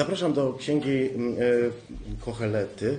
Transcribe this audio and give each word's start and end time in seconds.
Zapraszam 0.00 0.32
do 0.32 0.52
księgi 0.52 1.10
mm, 1.14 1.34
e, 1.34 1.36
Kochelety, 2.24 2.98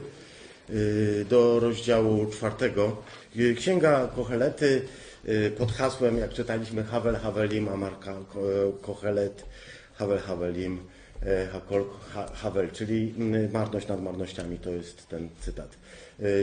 y, 0.69 1.25
do 1.29 1.59
rozdziału 1.59 2.25
czwartego. 2.25 2.97
Y, 3.37 3.55
Księga 3.55 4.07
Kochelety 4.15 4.81
y, 5.29 5.51
pod 5.57 5.71
hasłem, 5.71 6.17
jak 6.17 6.33
czytaliśmy, 6.33 6.83
Havel 6.83 7.15
Havelim, 7.15 7.69
Amarka 7.69 8.13
Ko- 8.33 8.71
Kochelet, 8.81 9.45
Havel 9.93 10.17
Havelim, 10.19 10.79
e, 11.25 11.47
Hakol 11.47 11.85
Ha- 12.13 12.29
Havel, 12.33 12.71
czyli 12.71 13.13
mm, 13.17 13.51
marność 13.51 13.87
nad 13.87 14.01
marnościami, 14.01 14.57
to 14.57 14.69
jest 14.69 15.07
ten 15.07 15.29
cytat. 15.41 15.69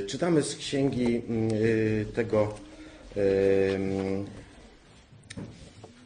Czytamy 0.06 0.43
z 0.43 0.56
księgi 0.56 1.22
mm, 1.29 1.50
tego 2.14 2.54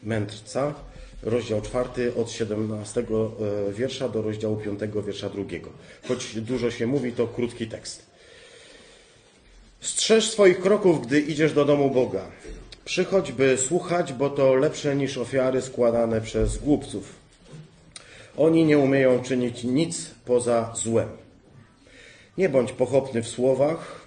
mędrca, 0.03 0.75
rozdział 1.23 1.61
czwarty 1.61 2.15
od 2.15 2.31
17 2.31 3.01
e, 3.01 3.73
wiersza 3.73 4.09
do 4.09 4.23
rozdziału 4.23 4.57
5 4.57 4.81
wiersza 5.07 5.29
drugiego. 5.29 5.71
Choć 6.09 6.41
dużo 6.41 6.71
się 6.71 6.87
mówi, 6.87 7.13
to 7.13 7.27
krótki 7.27 7.67
tekst. 7.67 8.07
Strzeż 9.81 10.31
swoich 10.31 10.61
kroków, 10.61 11.07
gdy 11.07 11.21
idziesz 11.21 11.53
do 11.53 11.65
domu 11.65 11.91
Boga. 11.91 12.27
Przychodź, 12.85 13.33
by 13.33 13.59
słuchać, 13.59 14.13
bo 14.13 14.31
to 14.31 14.55
lepsze 14.55 14.97
niż 14.97 15.19
ofiary 15.19 15.63
składane 15.63 16.21
przez 16.21 16.59
głupców. 16.59 17.13
Oni 18.37 18.65
nie 18.65 18.79
umieją 18.79 19.23
czynić 19.23 19.65
nic 19.65 20.11
poza 20.25 20.73
złem. 20.75 21.09
Nie 22.39 22.49
bądź 22.49 22.73
pochopny 22.73 23.23
w 23.23 23.29
słowach, 23.29 24.07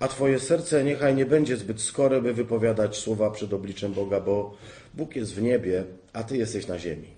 a 0.00 0.08
Twoje 0.08 0.38
serce 0.38 0.84
niechaj 0.84 1.14
nie 1.14 1.26
będzie 1.26 1.56
zbyt 1.56 1.80
skore, 1.80 2.22
by 2.22 2.34
wypowiadać 2.34 2.96
słowa 2.96 3.30
przed 3.30 3.52
obliczem 3.52 3.92
Boga, 3.92 4.20
bo 4.20 4.56
Bóg 4.94 5.16
jest 5.16 5.34
w 5.34 5.42
niebie, 5.42 5.84
a 6.14 6.22
Ty 6.22 6.36
jesteś 6.36 6.66
na 6.66 6.78
ziemi. 6.78 7.08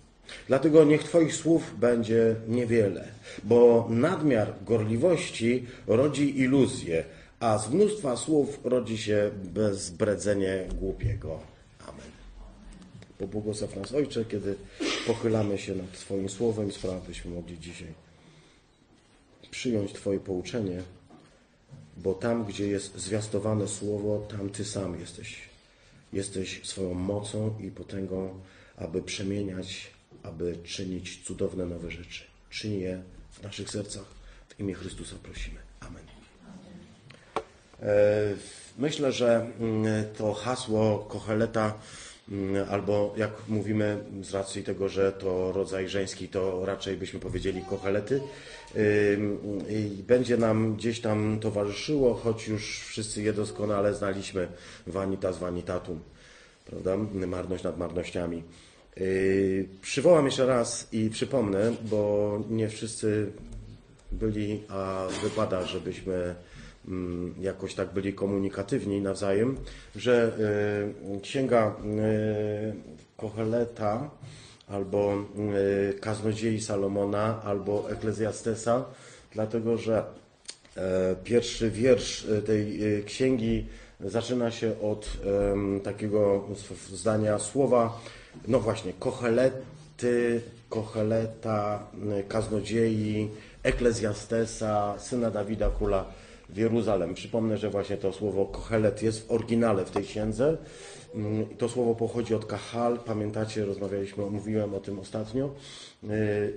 Dlatego 0.49 0.85
niech 0.85 1.05
Twoich 1.05 1.35
słów 1.35 1.79
będzie 1.79 2.35
niewiele, 2.49 3.09
bo 3.45 3.87
nadmiar 3.91 4.55
gorliwości 4.65 5.67
rodzi 5.87 6.41
iluzję, 6.41 7.05
a 7.41 7.59
z 7.59 7.71
mnóstwa 7.71 8.17
słów 8.17 8.61
rodzi 8.65 8.99
się 8.99 9.31
bezbredzenie 9.45 10.69
głupiego. 10.81 11.41
Amen. 11.81 12.11
Pobłogosław 13.19 13.77
nas 13.77 13.95
Ojcze, 13.95 14.25
kiedy 14.25 14.55
pochylamy 15.07 15.59
się 15.59 15.75
nad 15.75 15.93
Twoim 15.93 16.29
słowem, 16.29 16.73
sprawa 16.73 17.01
byśmy 17.09 17.31
mogli 17.31 17.59
dzisiaj 17.59 18.07
przyjąć 19.51 19.93
Twoje 19.93 20.21
pouczenie, 20.21 20.83
bo 21.97 22.15
tam, 22.15 22.45
gdzie 22.45 22.67
jest 22.69 22.99
zwiastowane 22.99 23.69
słowo, 23.69 24.27
tam 24.29 24.51
Ty 24.51 24.65
sam 24.65 25.01
jesteś. 25.01 25.37
Jesteś 26.13 26.61
swoją 26.65 26.95
mocą 26.95 27.55
i 27.61 27.71
potęgą, 27.71 28.41
aby 28.77 29.03
przemieniać, 29.03 29.91
aby 30.23 30.57
czynić 30.65 31.25
cudowne 31.25 31.67
nowe 31.67 31.91
rzeczy. 31.91 32.25
Czyń 32.51 32.81
je 32.81 33.03
w 33.31 33.43
naszych 33.43 33.71
sercach. 33.71 34.05
W 34.49 34.61
imię 34.61 34.75
Chrystusa 34.75 35.17
prosimy. 35.23 35.59
Amen. 35.81 36.05
E, 37.83 38.37
Myślę, 38.79 39.13
że 39.13 39.47
mm, 39.61 40.05
to 40.19 40.35
hasło 40.35 40.99
Kocheleta, 40.99 41.75
mm, 42.29 42.67
albo 42.71 43.15
jak 43.17 43.31
mówimy 43.49 44.05
z 44.23 44.35
racji 44.35 44.63
tego, 44.63 44.89
że 44.89 45.13
to 45.13 45.53
rodzaj 45.53 45.89
żeński, 45.89 46.29
to 46.29 46.67
raczej 46.67 46.97
byśmy 46.97 47.21
powiedzieli 47.21 47.63
Kochelety, 47.63 48.21
ym, 48.77 49.39
i 49.69 50.03
będzie 50.03 50.37
nam 50.37 50.75
gdzieś 50.77 51.01
tam 51.01 51.41
towarzyszyło, 51.41 52.15
choć 52.15 52.49
już 52.49 52.81
wszyscy 52.81 53.23
je 53.23 53.33
doskonale 53.33 53.95
znaliśmy, 53.95 54.49
vanitas 54.87 55.39
vanitatum, 55.39 56.01
prawda? 56.65 56.97
Marność 57.27 57.65
nad 57.65 57.79
marnościami. 57.79 58.43
Yy, 58.97 59.69
Przywołam 59.83 60.25
jeszcze 60.25 60.47
raz 60.47 60.89
i 60.93 61.11
przypomnę, 61.11 61.73
bo 61.83 62.43
nie 62.51 62.69
wszyscy 62.69 63.33
byli, 64.13 64.63
a 64.69 65.07
wypada, 65.23 65.65
żebyśmy 65.65 66.35
mm, 66.89 67.35
jakoś 67.41 67.75
tak 67.75 67.93
byli 67.93 68.15
komunikatywni 68.15 69.01
nawzajem, 69.01 69.57
że 69.97 70.33
y, 71.17 71.21
księga 71.21 71.77
y, 71.85 72.97
Kocheleta 73.17 74.11
albo 74.69 75.25
Kaznodziei 76.01 76.61
Salomona 76.61 77.43
albo 77.45 77.91
Eklezjastesa, 77.91 78.85
dlatego 79.33 79.79
że 79.79 80.05
pierwszy 81.25 81.71
wiersz 81.71 82.27
tej 82.47 82.81
księgi 83.07 83.67
zaczyna 84.01 84.51
się 84.51 84.81
od 84.81 85.17
takiego 85.85 86.45
zdania 86.93 87.39
słowa, 87.39 88.01
no 88.49 88.61
właśnie, 88.61 88.93
Kochelety, 88.93 90.41
Kocheleta, 90.69 91.87
y, 92.21 92.25
Kaznodziei, 92.29 93.29
Eklezjastesa, 93.63 94.95
syna 94.99 95.31
Dawida 95.31 95.71
Króla 95.71 96.05
w 96.49 96.57
Jeruzalem. 96.57 97.15
Przypomnę, 97.15 97.59
że 97.59 97.71
właśnie 97.71 97.97
to 97.97 98.13
słowo 98.13 98.47
Kochelet 98.47 99.03
jest 99.03 99.27
w 99.27 99.31
oryginale 99.31 99.85
w 99.85 99.91
tej 99.91 100.05
księdze. 100.05 100.57
Mm, 101.15 101.47
To 101.59 101.69
słowo 101.69 101.95
pochodzi 101.95 102.35
od 102.35 102.45
Kahal, 102.45 102.99
pamiętacie, 102.99 103.65
rozmawialiśmy, 103.65 104.27
mówiłem 104.27 104.75
o 104.75 104.81
tym 104.81 104.99
ostatnio, 104.99 105.51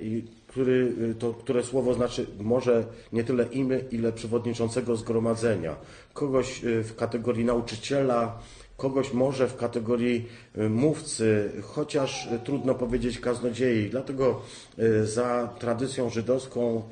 i 0.02 0.24
który, 0.48 0.94
y, 1.12 1.16
to, 1.16 1.34
które 1.34 1.64
słowo 1.64 1.94
znaczy 1.94 2.26
może 2.40 2.86
nie 3.14 3.24
tyle 3.24 3.46
imię, 3.46 3.80
ile 3.92 4.12
przewodniczącego 4.12 4.96
zgromadzenia. 4.96 5.76
Kogoś 6.14 6.64
y, 6.64 6.84
w 6.84 6.96
kategorii 6.96 7.46
nauczyciela, 7.46 8.40
kogoś 8.80 9.14
może 9.14 9.48
w 9.48 9.56
kategorii 9.56 10.26
y, 10.58 10.70
mówcy, 10.70 11.52
chociaż 11.62 12.26
y, 12.26 12.40
trudno 12.40 12.76
powiedzieć 12.76 13.20
kaznodziei. 13.20 13.90
Dlatego 13.90 14.42
y, 14.80 15.06
za 15.08 15.50
tradycją 15.60 16.10
żydowską 16.10 16.84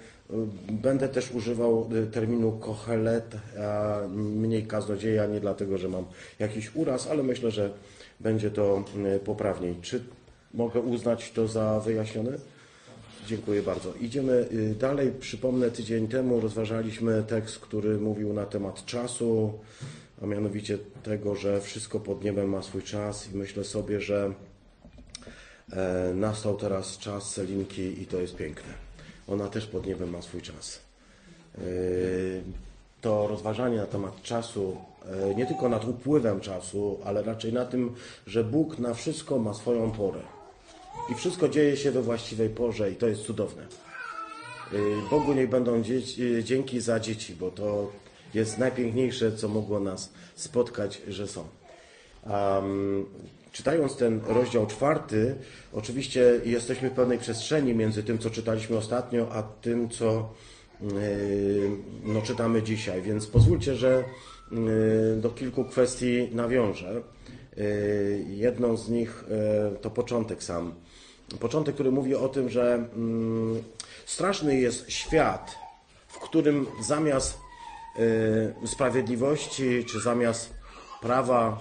będę 0.70 1.09
też 1.09 1.31
używał 1.31 1.90
terminu 2.12 2.52
kohelet, 2.52 3.36
a 3.64 4.00
mniej 4.16 4.66
kaznodzieja, 4.66 5.25
nie 5.25 5.40
dlatego, 5.40 5.78
że 5.78 5.90
mam 5.90 6.06
jakiś 6.40 6.75
uraz, 6.75 7.08
ale 7.08 7.24
myślę, 7.24 7.52
że 7.52 7.72
będzie 8.19 8.52
to 8.52 8.84
poprawniej. 9.25 9.75
Czy 9.81 10.04
mogę 10.54 10.80
uznać 10.80 11.31
to 11.31 11.48
za 11.48 11.80
wyjaśnione? 11.80 12.31
Dziękuję 13.28 13.62
bardzo. 13.62 13.94
Idziemy 14.02 14.48
dalej. 14.80 15.12
Przypomnę, 15.19 15.72
tydzień 15.72 16.08
temu 16.08 16.40
rozważaliśmy 16.40 17.24
tekst, 17.28 17.59
który 17.59 17.98
mówił 17.98 18.34
na 18.34 18.46
temat 18.46 18.86
czasu, 18.86 19.54
a 20.22 20.25
mianowicie 20.25 20.78
tego, 21.03 21.35
że 21.35 21.61
wszystko 21.61 22.00
pod 22.00 22.23
niebem 22.23 22.50
ma 22.50 22.61
swój 22.61 22.83
czas 22.83 23.33
i 23.33 23.38
myślę 23.38 23.63
sobie, 23.63 24.01
że 24.01 24.33
e, 25.72 26.13
nastał 26.16 26.57
teraz 26.57 26.97
czas 26.97 27.31
Selinki 27.31 28.01
i 28.01 28.05
to 28.05 28.17
jest 28.17 28.35
piękne. 28.35 28.73
Ona 29.27 29.47
też 29.47 29.67
pod 29.67 29.85
niebem 29.85 30.09
ma 30.09 30.22
swój 30.22 30.41
czas. 30.41 30.79
E, 31.57 31.61
To 33.01 33.27
rozważanie 33.27 33.77
na 33.77 33.85
temat 33.85 34.22
czasu, 34.22 34.77
e, 35.31 35.35
nie 35.35 35.45
tylko 35.45 35.69
nad 35.69 35.85
upływem 35.85 36.39
czasu, 36.39 37.00
ale 37.06 37.23
raczej 37.23 37.53
na 37.53 37.66
tym, 37.66 37.95
że 38.27 38.44
Bóg 38.44 38.79
na 38.79 38.94
wszystko 38.94 39.39
ma 39.39 39.53
swoją 39.53 39.91
porę. 39.91 40.19
I 41.11 41.16
wszystko 41.16 41.50
dzieje 41.50 41.77
się 41.77 41.91
we 41.91 42.01
właściwej 42.01 42.50
porze 42.50 42.91
i 42.91 42.95
to 42.95 43.07
jest 43.07 43.22
cudowne. 43.22 43.67
Bogu 45.09 45.33
niech 45.33 45.50
będą 45.50 45.81
dzieci, 45.83 46.44
dzięki 46.44 46.81
za 46.81 47.00
dzieci, 47.00 47.35
bo 47.35 47.51
to 47.51 47.91
jest 48.38 48.58
najpiękniejsze, 48.58 49.31
co 49.31 49.48
mogło 49.48 49.80
nas 49.80 50.14
spotkać, 50.36 51.02
że 51.08 51.28
są. 51.28 51.44
Um, 52.30 53.06
czytając 53.52 53.96
ten 53.96 54.22
rozdział 54.28 54.68
czwarty, 54.68 55.36
oczywiście 55.74 56.42
jesteśmy 56.46 56.90
w 56.90 56.94
pewnej 56.94 57.18
przestrzeni 57.18 57.74
między 57.74 58.03
tym, 58.03 58.20
co 58.20 58.30
czytaliśmy 58.30 58.78
ostatnio, 58.78 59.28
a 59.31 59.44
tym, 59.44 59.90
co 59.90 60.34
yy, 60.81 60.90
no, 62.03 62.22
czytamy 62.22 62.64
dzisiaj. 62.64 63.02
Więc 63.02 63.28
pozwólcie, 63.28 63.75
że 63.75 64.03
yy, 64.52 65.18
do 65.22 65.30
kilku 65.30 65.66
kwestii 65.66 66.30
nawiążę. 66.31 67.02
Yy, 67.58 68.25
Jedną 68.30 68.78
z 68.78 68.90
nich 68.90 69.24
yy, 69.72 69.78
to 69.78 69.90
początek 69.90 70.44
sam. 70.44 70.74
Początek, 71.40 71.74
który 71.74 71.92
mówi 71.92 72.16
o 72.16 72.30
tym, 72.30 72.50
że 72.50 72.74
mm, 72.74 73.64
straszny 74.06 74.60
jest 74.60 74.92
świat, 74.92 75.56
w 76.07 76.19
którym 76.19 76.66
zamiast 76.81 77.33
y, 77.33 77.46
sprawiedliwości 78.65 79.85
czy 79.85 79.99
zamiast 79.99 80.53
prawa, 81.01 81.59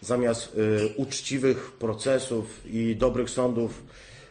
zamiast 0.00 0.54
y, 0.54 0.94
uczciwych 0.96 1.72
procesów 1.72 2.60
i 2.66 2.96
dobrych 2.96 3.30
sądów 3.30 3.82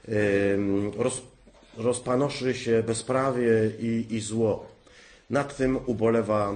y, 0.10 0.58
roz, 0.98 1.22
rozpanoszy 1.78 2.54
się 2.54 2.84
bezprawie 2.84 3.72
i, 3.80 4.06
i 4.10 4.20
zło. 4.20 4.66
Nad 5.30 5.58
tym 5.58 5.80
ubolewa 5.86 6.56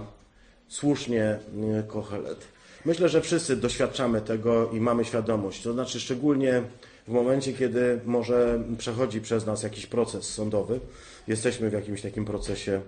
słusznie 0.68 1.40
y, 1.80 1.84
Kochelet. 1.88 2.48
Myślę, 2.86 3.10
że 3.10 3.22
wszyscy 3.22 3.56
doświadczamy 3.56 4.22
tego 4.22 4.72
i 4.72 4.80
mamy 4.80 5.06
świadomość. 5.06 5.62
To 5.62 5.74
znaczy 5.74 6.00
szczególnie 6.00 6.62
w 7.08 7.12
momencie, 7.12 7.54
kiedy 7.54 8.00
może 8.06 8.64
przechodzi 8.78 9.22
przez 9.22 9.46
nas 9.46 9.64
jakiś 9.64 9.86
proces 9.86 10.34
sądowy, 10.34 10.80
jesteśmy 11.28 11.70
w 11.70 11.74
jakimś 11.74 12.02
takim 12.02 12.26
procesie, 12.26 12.82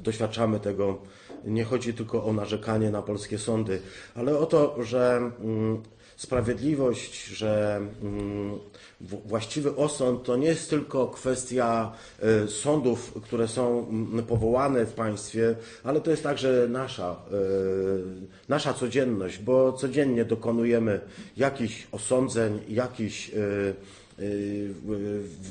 doświadczamy 0.00 0.60
tego. 0.60 0.98
Nie 1.44 1.64
chodzi 1.64 1.94
tylko 1.94 2.24
o 2.24 2.32
narzekanie 2.32 2.90
na 2.90 3.02
polskie 3.02 3.38
sądy, 3.38 3.80
ale 4.14 4.38
o 4.38 4.46
to, 4.46 4.84
że 4.84 5.30
mm, 5.40 5.82
sprawiedliwość, 6.16 7.26
że 7.26 7.80
mm, 8.02 8.58
właściwy 9.00 9.76
osąd 9.76 10.22
to 10.22 10.36
nie 10.36 10.46
jest 10.46 10.70
tylko 10.70 11.06
kwestia 11.06 11.92
e, 12.22 12.48
sądów, 12.48 13.14
które 13.22 13.48
są 13.48 13.88
mm, 13.88 14.26
powołane 14.26 14.86
w 14.86 14.92
państwie, 14.92 15.54
ale 15.84 16.00
to 16.00 16.10
jest 16.10 16.22
także 16.22 16.66
nasza, 16.68 17.10
e, 17.10 17.36
nasza 18.48 18.74
codzienność, 18.74 19.38
bo 19.38 19.72
codziennie 19.72 20.24
dokonujemy 20.24 21.00
jakichś 21.36 21.86
osądzeń, 21.92 22.60
jakichś 22.68 23.30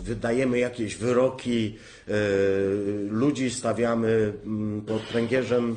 wydajemy 0.04 0.60
jakieś 0.60 0.96
wyroki, 0.96 1.76
ludzi 3.10 3.50
stawiamy 3.50 4.34
mm, 4.46 4.82
pod 4.82 5.02
pręgierzem 5.02 5.76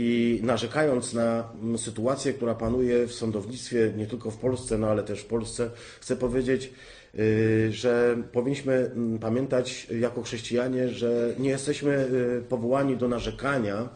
i 0.00 0.40
narzekając 0.42 1.14
na 1.14 1.48
sytuację, 1.76 2.32
która 2.32 2.54
panuje 2.54 3.06
w 3.06 3.12
sądownictwie 3.12 3.92
nie 3.96 4.06
tylko 4.06 4.30
w 4.30 4.36
Polsce, 4.36 4.78
no 4.78 4.86
ale 4.86 5.02
też 5.02 5.20
w 5.20 5.26
Polsce, 5.26 5.70
chcę 6.00 6.16
powiedzieć, 6.16 6.72
y, 7.18 7.68
że 7.72 8.16
powinniśmy 8.32 8.72
mm, 8.72 9.18
pamiętać 9.18 9.86
jako 10.00 10.22
chrześcijanie, 10.22 10.88
że 10.88 11.34
nie 11.38 11.50
jesteśmy 11.50 12.08
y, 12.38 12.42
powołani 12.48 12.96
do 12.96 13.08
narzekania, 13.08 13.88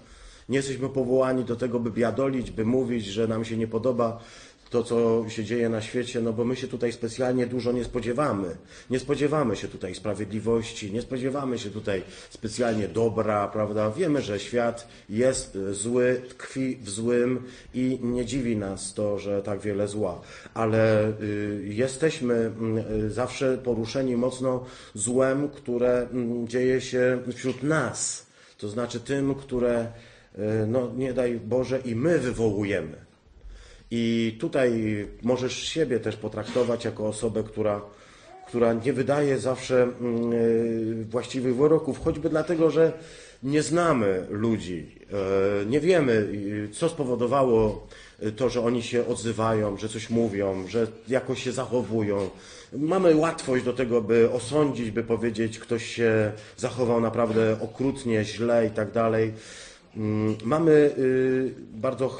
nie 0.49 0.57
jesteśmy 0.57 0.89
powołani 0.89 1.45
do 1.45 1.57
tego, 1.57 1.81
by 1.81 1.91
biadolić, 1.91 2.51
by 2.51 2.65
mówić, 2.65 3.07
że 3.07 3.29
nam 3.29 3.45
się 3.45 3.57
nie 3.57 3.67
podoba 3.67 4.25
to, 4.73 4.83
co 4.83 5.25
się 5.29 5.45
dzieje 5.45 5.69
na 5.69 5.83
świecie, 5.83 6.21
no 6.21 6.33
bo 6.33 6.45
my 6.45 6.57
się 6.57 6.69
tutaj 6.69 6.93
specjalnie 6.93 7.47
dużo 7.47 7.73
nie 7.73 7.85
spodziewamy. 7.85 8.57
Nie 8.91 8.99
spodziewamy 8.99 9.57
się 9.57 9.69
tutaj 9.69 9.95
sprawiedliwości, 9.95 10.93
nie 10.93 11.03
spodziewamy 11.03 11.59
się 11.59 11.71
tutaj 11.71 12.03
specjalnie 12.31 12.89
dobra, 12.89 13.49
prawda? 13.49 13.91
Wiemy, 13.91 14.23
że 14.23 14.41
świat 14.41 14.89
jest 15.09 15.59
zły, 15.71 16.23
tkwi 16.29 16.77
w 16.77 16.91
złym 16.91 17.43
i 17.75 17.99
nie 18.03 18.25
dziwi 18.25 18.57
nas 18.57 18.95
to, 18.95 19.19
że 19.19 19.43
tak 19.43 19.61
wiele 19.61 19.89
zła, 19.89 20.21
ale 20.55 21.09
y, 21.09 21.63
jesteśmy 21.65 22.53
y, 23.07 23.11
zawsze 23.11 23.59
poruszeni 23.59 24.17
mocno 24.17 24.65
złem, 24.95 25.49
które 25.49 26.03
y, 26.03 26.49
dzieje 26.49 26.81
się 26.81 27.19
wśród 27.37 27.63
nas, 27.63 28.27
to 28.59 28.69
znaczy 28.69 29.01
tym, 29.01 29.35
które, 29.35 29.87
y, 30.39 30.67
no 30.67 30.91
nie 30.97 31.13
daj 31.13 31.41
Boże, 31.41 31.79
i 31.79 31.97
my 31.97 32.19
wywołujemy. 32.19 33.12
I 33.95 34.37
tutaj 34.41 34.71
możesz 35.23 35.53
siebie 35.69 36.01
też 36.01 36.17
potraktować 36.17 36.85
jako 36.85 37.09
osobę, 37.09 37.43
która, 37.43 37.81
która 38.47 38.73
nie 38.73 38.93
wydaje 38.93 39.39
zawsze 39.39 39.83
mm, 39.83 40.33
e, 40.33 41.05
właściwych 41.05 41.57
wyroków, 41.57 42.05
choćby 42.05 42.31
dlatego, 42.31 42.71
że 42.71 42.93
nie 43.43 43.63
znamy 43.63 44.27
ludzi, 44.31 44.87
e, 45.63 45.67
nie 45.67 45.81
wiemy, 45.81 46.29
co 46.73 46.89
spowodowało 46.89 47.87
to, 48.37 48.49
że 48.49 48.61
oni 48.65 48.83
się 48.83 49.07
odzywają, 49.07 49.77
że 49.77 49.89
coś 49.89 50.11
mówią, 50.11 50.65
że 50.69 50.87
jakoś 51.09 51.43
się 51.43 51.53
zachowują. 51.53 52.31
Mamy 52.73 53.17
łatwość 53.17 53.65
do 53.65 53.73
tego, 53.73 54.03
by 54.03 54.31
osądzić, 54.31 54.91
by 54.91 55.05
powiedzieć, 55.05 55.59
ktoś 55.59 55.87
się 55.87 56.33
zachował 56.57 57.01
naprawdę 57.01 57.57
okrutnie, 57.61 58.25
źle 58.25 58.67
i 58.67 58.71
tak 58.71 58.91
dalej. 58.91 59.33
Mm, 59.97 60.37
mamy 60.45 60.73
y, 60.99 61.55
bardzo 61.75 62.19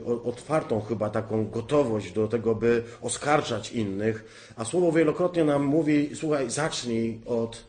y, 0.00 0.22
otwartą 0.24 0.80
chyba 0.80 1.10
taką 1.10 1.50
gotowość 1.50 2.12
do 2.12 2.28
tego, 2.28 2.54
by 2.54 2.82
oskarżać 3.02 3.72
innych, 3.72 4.24
a 4.56 4.64
słowo 4.64 4.92
wielokrotnie 4.92 5.44
nam 5.44 5.64
mówi: 5.64 6.10
słuchaj, 6.14 6.50
zacznij 6.50 7.18
od 7.26 7.64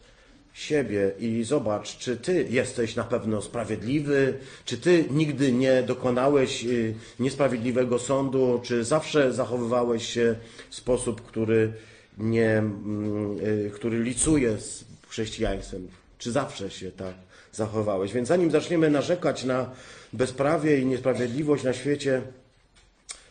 siebie 0.54 1.12
i 1.20 1.44
zobacz, 1.44 1.98
czy 1.98 2.18
ty 2.18 2.48
jesteś 2.50 2.96
na 2.96 3.04
pewno 3.04 3.42
sprawiedliwy, 3.42 4.34
czy 4.66 4.78
ty 4.78 5.06
nigdy 5.12 5.52
nie 5.52 5.84
dokonałeś 5.84 6.66
y, 6.66 6.96
niesprawiedliwego 7.20 8.00
sądu, 8.00 8.62
czy 8.64 8.84
zawsze 8.84 9.34
zachowywałeś 9.34 10.08
się 10.10 10.36
w 10.70 10.76
sposób, 10.76 11.22
który, 11.22 11.74
nie, 12.18 12.58
mm, 12.58 13.38
który 13.74 14.04
licuje 14.04 14.58
z 14.58 14.86
chrześcijaństwem, 15.08 15.88
czy 16.18 16.32
zawsze 16.32 16.72
się 16.72 16.92
tak 16.92 17.27
zachowałeś. 17.58 18.14
Więc 18.14 18.28
zanim 18.28 18.52
zaczniemy 18.52 18.90
narzekać 18.90 19.44
na 19.44 19.72
bezprawie 20.14 20.80
i 20.80 20.86
niesprawiedliwość 20.86 21.64
na 21.64 21.74
świecie, 21.74 22.22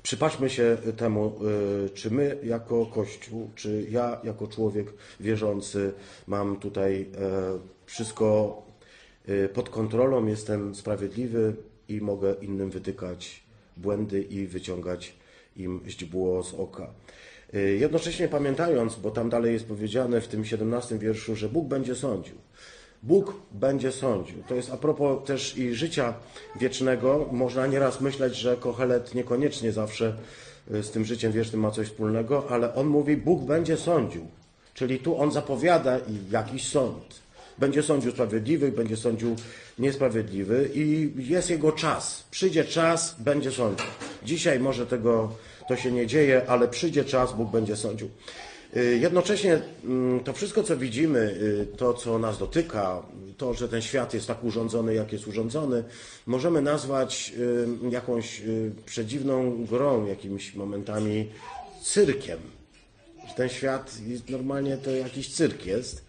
przypatrzmy 0.02 0.50
się 0.50 0.76
temu, 0.96 1.32
y, 1.87 1.90
czy 1.90 2.11
my 2.11 2.38
jako 2.43 2.87
Kościół, 2.87 3.50
czy 3.55 3.87
ja 3.90 4.20
jako 4.25 4.46
człowiek 4.46 4.87
wierzący 5.20 5.93
mam 6.26 6.56
tutaj 6.56 7.00
e, 7.00 7.58
wszystko 7.87 8.62
y, 9.28 9.49
pod 9.49 9.69
kontrolą, 9.69 10.26
jestem 10.26 10.75
sprawiedliwy 10.75 11.55
i 11.88 12.00
mogę 12.00 12.34
innym 12.43 12.70
wytykać 12.70 13.43
błędy 13.76 14.23
i 14.23 14.46
wyciągać 14.46 15.14
im 15.56 15.81
źdźbło 15.87 16.43
z 16.43 16.55
oka. 16.55 16.90
Y, 17.55 17.76
jednocześnie 17.81 18.28
pamiętając, 18.28 18.96
bo 18.96 19.11
tam 19.11 19.31
dalej 19.31 19.52
jest 19.52 19.67
powiedziane 19.67 20.20
w 20.20 20.28
tym 20.28 20.44
17 20.44 20.99
wierszu, 20.99 21.37
że 21.37 21.49
Bóg 21.49 21.69
będzie 21.69 21.94
sądził. 21.94 22.34
Bóg 23.06 23.34
będzie 23.52 23.92
sądził. 23.92 24.42
To 24.48 24.54
jest 24.54 24.70
a 24.70 24.76
propos 24.76 25.26
też 25.26 25.56
i 25.56 25.74
życia 25.74 26.14
wiecznego. 26.60 27.28
Można 27.32 27.66
nieraz 27.66 28.00
myśleć, 28.00 28.36
że 28.36 28.56
Kohelet 28.56 29.14
niekoniecznie 29.14 29.72
zawsze 29.72 30.16
y, 30.74 30.82
z 30.82 30.90
tym 30.90 31.04
życiem 31.04 31.32
wiecznym 31.32 31.60
ma 31.60 31.70
coś 31.70 31.86
wspólnego, 31.86 32.50
ale 32.50 32.74
on 32.74 32.86
mówi, 32.86 33.16
Bóg 33.16 33.44
będzie 33.44 33.76
sądził. 33.76 34.26
Czyli 34.74 34.98
tu 34.98 35.20
on 35.20 35.32
zapowiada 35.32 35.98
jakiś 36.30 36.68
sąd. 36.68 37.20
Będzie 37.58 37.82
sądził 37.82 38.12
sprawiedliwych, 38.12 38.74
będzie 38.74 38.96
sądził 38.96 39.36
niesprawiedliwy 39.78 40.70
i 40.74 41.12
jest 41.16 41.50
jego 41.50 41.72
czas. 41.72 42.24
Przyjdzie 42.30 42.64
czas, 42.64 43.16
będzie 43.18 43.52
sądził. 43.52 43.86
Dzisiaj 44.24 44.60
może 44.60 44.86
tego 44.86 45.32
to 45.68 45.76
się 45.76 45.92
nie 45.92 46.06
dzieje, 46.06 46.42
ale 46.48 46.68
przyjdzie 46.68 47.04
czas, 47.04 47.32
Bóg 47.32 47.50
będzie 47.50 47.76
sądził. 47.76 48.08
Y, 48.76 48.98
jednocześnie 48.98 49.60
mm, 49.84 50.20
to 50.20 50.32
wszystko, 50.32 50.62
co 50.62 50.76
widzimy, 50.76 51.18
y, 51.18 51.76
to, 51.76 51.94
co 51.94 52.18
nas 52.18 52.38
dotyka, 52.38 53.02
to, 53.36 53.54
że 53.54 53.68
ten 53.68 53.82
świat 53.82 54.14
jest 54.14 54.26
tak 54.26 54.44
urządzony, 54.44 54.94
jak 54.94 55.12
jest 55.12 55.26
urządzony, 55.26 55.84
możemy 56.26 56.62
nazwać 56.62 57.32
y, 57.38 57.90
jakąś 57.90 58.42
przedziwną 58.86 59.64
grą, 59.64 60.06
jakimiś 60.06 60.54
momentami 60.54 61.30
cyrkiem. 61.82 62.38
Ten 63.36 63.48
świat 63.48 63.94
normalnie 64.28 64.76
to 64.76 64.90
jakiś 64.90 65.34
cyrk 65.34 65.66
jest. 65.66 66.06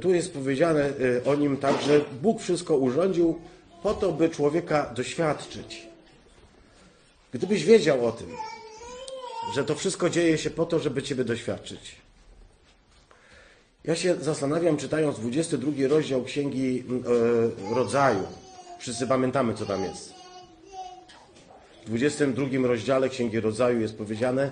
Tu 0.00 0.14
jest 0.14 0.32
powiedziane 0.32 0.92
o 1.24 1.34
nim 1.34 1.56
tak, 1.56 1.82
że 1.82 2.00
Bóg 2.22 2.40
wszystko 2.40 2.76
urządził 2.76 3.38
po 3.82 3.94
to, 3.94 4.12
by 4.12 4.28
człowieka 4.28 4.92
doświadczyć. 4.96 5.86
Gdybyś 7.32 7.64
wiedział 7.64 8.06
o 8.06 8.12
tym, 8.12 8.26
że 9.54 9.64
to 9.64 9.74
wszystko 9.74 10.10
dzieje 10.10 10.38
się 10.38 10.50
po 10.50 10.66
to, 10.66 10.78
żeby 10.78 11.02
Ciebie 11.02 11.24
doświadczyć. 11.24 11.96
Ja 13.84 13.96
się 13.96 14.14
zastanawiam, 14.20 14.76
czytając 14.76 15.18
22 15.18 15.72
rozdział 15.88 16.24
Księgi 16.24 16.84
e, 17.70 17.74
Rodzaju. 17.74 18.22
Wszyscy 18.78 19.06
pamiętamy, 19.06 19.54
co 19.54 19.66
tam 19.66 19.84
jest. 19.84 20.14
W 21.82 21.86
22 21.86 22.46
rozdziale 22.66 23.08
Księgi 23.08 23.40
Rodzaju 23.40 23.80
jest 23.80 23.98
powiedziane, 23.98 24.50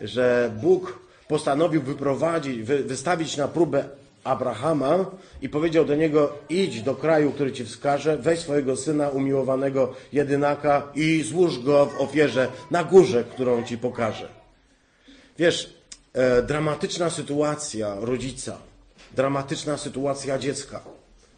że 0.00 0.52
Bóg 0.62 0.98
postanowił 1.28 1.82
wyprowadzić, 1.82 2.62
wy, 2.62 2.84
wystawić 2.84 3.36
na 3.36 3.48
próbę 3.48 3.88
Abrahama 4.26 5.06
i 5.42 5.48
powiedział 5.48 5.84
do 5.84 5.94
niego: 5.94 6.32
Idź 6.48 6.82
do 6.82 6.94
kraju, 6.94 7.32
który 7.32 7.52
ci 7.52 7.64
wskaże, 7.64 8.16
weź 8.16 8.38
swojego 8.38 8.76
syna 8.76 9.08
umiłowanego 9.08 9.94
jedynaka 10.12 10.82
i 10.94 11.22
złóż 11.22 11.58
go 11.58 11.86
w 11.86 12.00
ofierze 12.00 12.48
na 12.70 12.84
górze, 12.84 13.24
którą 13.24 13.64
ci 13.64 13.78
pokażę. 13.78 14.28
Wiesz, 15.38 15.74
e, 16.12 16.42
dramatyczna 16.42 17.10
sytuacja 17.10 17.96
rodzica, 18.00 18.58
dramatyczna 19.14 19.78
sytuacja 19.78 20.38
dziecka, 20.38 20.80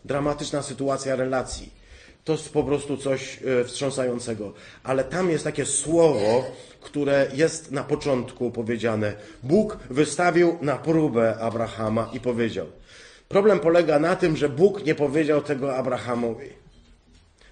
dramatyczna 0.04 0.62
sytuacja 0.62 1.16
relacji. 1.16 1.78
To 2.24 2.32
jest 2.32 2.52
po 2.52 2.64
prostu 2.64 2.96
coś 2.96 3.38
e, 3.42 3.64
wstrząsającego. 3.64 4.52
Ale 4.82 5.04
tam 5.04 5.30
jest 5.30 5.44
takie 5.44 5.66
słowo, 5.66 6.44
które 6.80 7.30
jest 7.34 7.72
na 7.72 7.84
początku 7.84 8.50
powiedziane. 8.50 9.12
Bóg 9.42 9.78
wystawił 9.90 10.58
na 10.60 10.76
próbę 10.76 11.38
Abrahama 11.40 12.10
i 12.12 12.20
powiedział. 12.20 12.66
Problem 13.28 13.60
polega 13.60 13.98
na 13.98 14.16
tym, 14.16 14.36
że 14.36 14.48
Bóg 14.48 14.84
nie 14.84 14.94
powiedział 14.94 15.42
tego 15.42 15.76
Abrahamowi. 15.76 16.48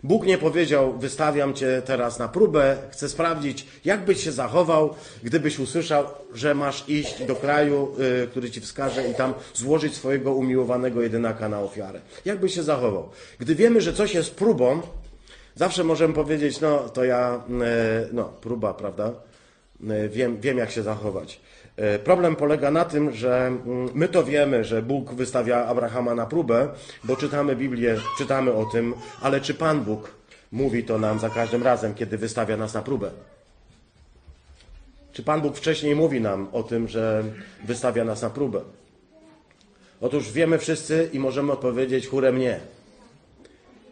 Bóg 0.02 0.26
nie 0.26 0.38
powiedział, 0.38 0.98
wystawiam 0.98 1.54
cię 1.54 1.82
teraz 1.84 2.18
na 2.18 2.28
próbę, 2.28 2.76
chcę 2.90 3.08
sprawdzić, 3.08 3.66
jak 3.84 4.04
byś 4.04 4.24
się 4.24 4.32
zachował, 4.32 4.94
gdybyś 5.22 5.58
usłyszał, 5.58 6.04
że 6.34 6.54
masz 6.54 6.88
iść 6.88 7.24
do 7.24 7.36
kraju, 7.36 7.94
y, 8.24 8.26
który 8.26 8.50
ci 8.50 8.60
wskaże 8.60 9.08
i 9.08 9.14
tam 9.14 9.34
złożyć 9.54 9.94
swojego 9.94 10.34
umiłowanego 10.34 11.02
jedynaka 11.02 11.48
na 11.48 11.60
ofiarę. 11.60 12.00
Jak 12.24 12.40
byś 12.40 12.54
się 12.54 12.62
zachował? 12.62 13.08
Gdy 13.38 13.54
wiemy, 13.54 13.80
że 13.80 13.92
coś 13.92 14.14
jest 14.14 14.34
próbą, 14.34 14.82
zawsze 15.54 15.84
możemy 15.84 16.14
powiedzieć, 16.14 16.60
no 16.60 16.78
to 16.78 17.04
ja, 17.04 17.40
y, 18.06 18.08
no 18.12 18.24
próba, 18.24 18.74
prawda? 18.74 19.12
Y, 19.90 20.08
wiem, 20.08 20.40
wiem 20.40 20.58
jak 20.58 20.70
się 20.70 20.82
zachować. 20.82 21.40
E, 21.76 21.98
problem 21.98 22.36
polega 22.36 22.70
na 22.70 22.84
tym, 22.84 23.12
że 23.12 23.46
mm, 23.46 23.88
my 23.94 24.08
to 24.08 24.24
wiemy, 24.24 24.64
że 24.64 24.82
Bóg 24.82 25.14
wystawia 25.14 25.66
Abrahama 25.66 26.14
na 26.14 26.26
próbę, 26.26 26.68
bo 27.04 27.16
czytamy 27.16 27.56
Biblię, 27.56 27.96
czytamy 28.18 28.52
o 28.52 28.64
tym, 28.64 28.94
ale 29.22 29.40
czy 29.40 29.54
Pan 29.54 29.80
Bóg 29.80 30.10
mówi 30.52 30.84
to 30.84 30.98
nam 30.98 31.18
za 31.18 31.30
każdym 31.30 31.62
razem, 31.62 31.94
kiedy 31.94 32.18
wystawia 32.18 32.56
nas 32.56 32.74
na 32.74 32.82
próbę? 32.82 33.10
Czy 35.12 35.22
Pan 35.22 35.40
Bóg 35.40 35.56
wcześniej 35.56 35.96
mówi 35.96 36.20
nam 36.20 36.48
o 36.52 36.62
tym, 36.62 36.88
że 36.88 37.24
wystawia 37.64 38.04
nas 38.04 38.22
na 38.22 38.30
próbę? 38.30 38.60
Otóż 40.00 40.32
wiemy 40.32 40.58
wszyscy 40.58 41.10
i 41.12 41.18
możemy 41.18 41.52
odpowiedzieć 41.52 42.08
chórem 42.08 42.38
nie. 42.38 42.60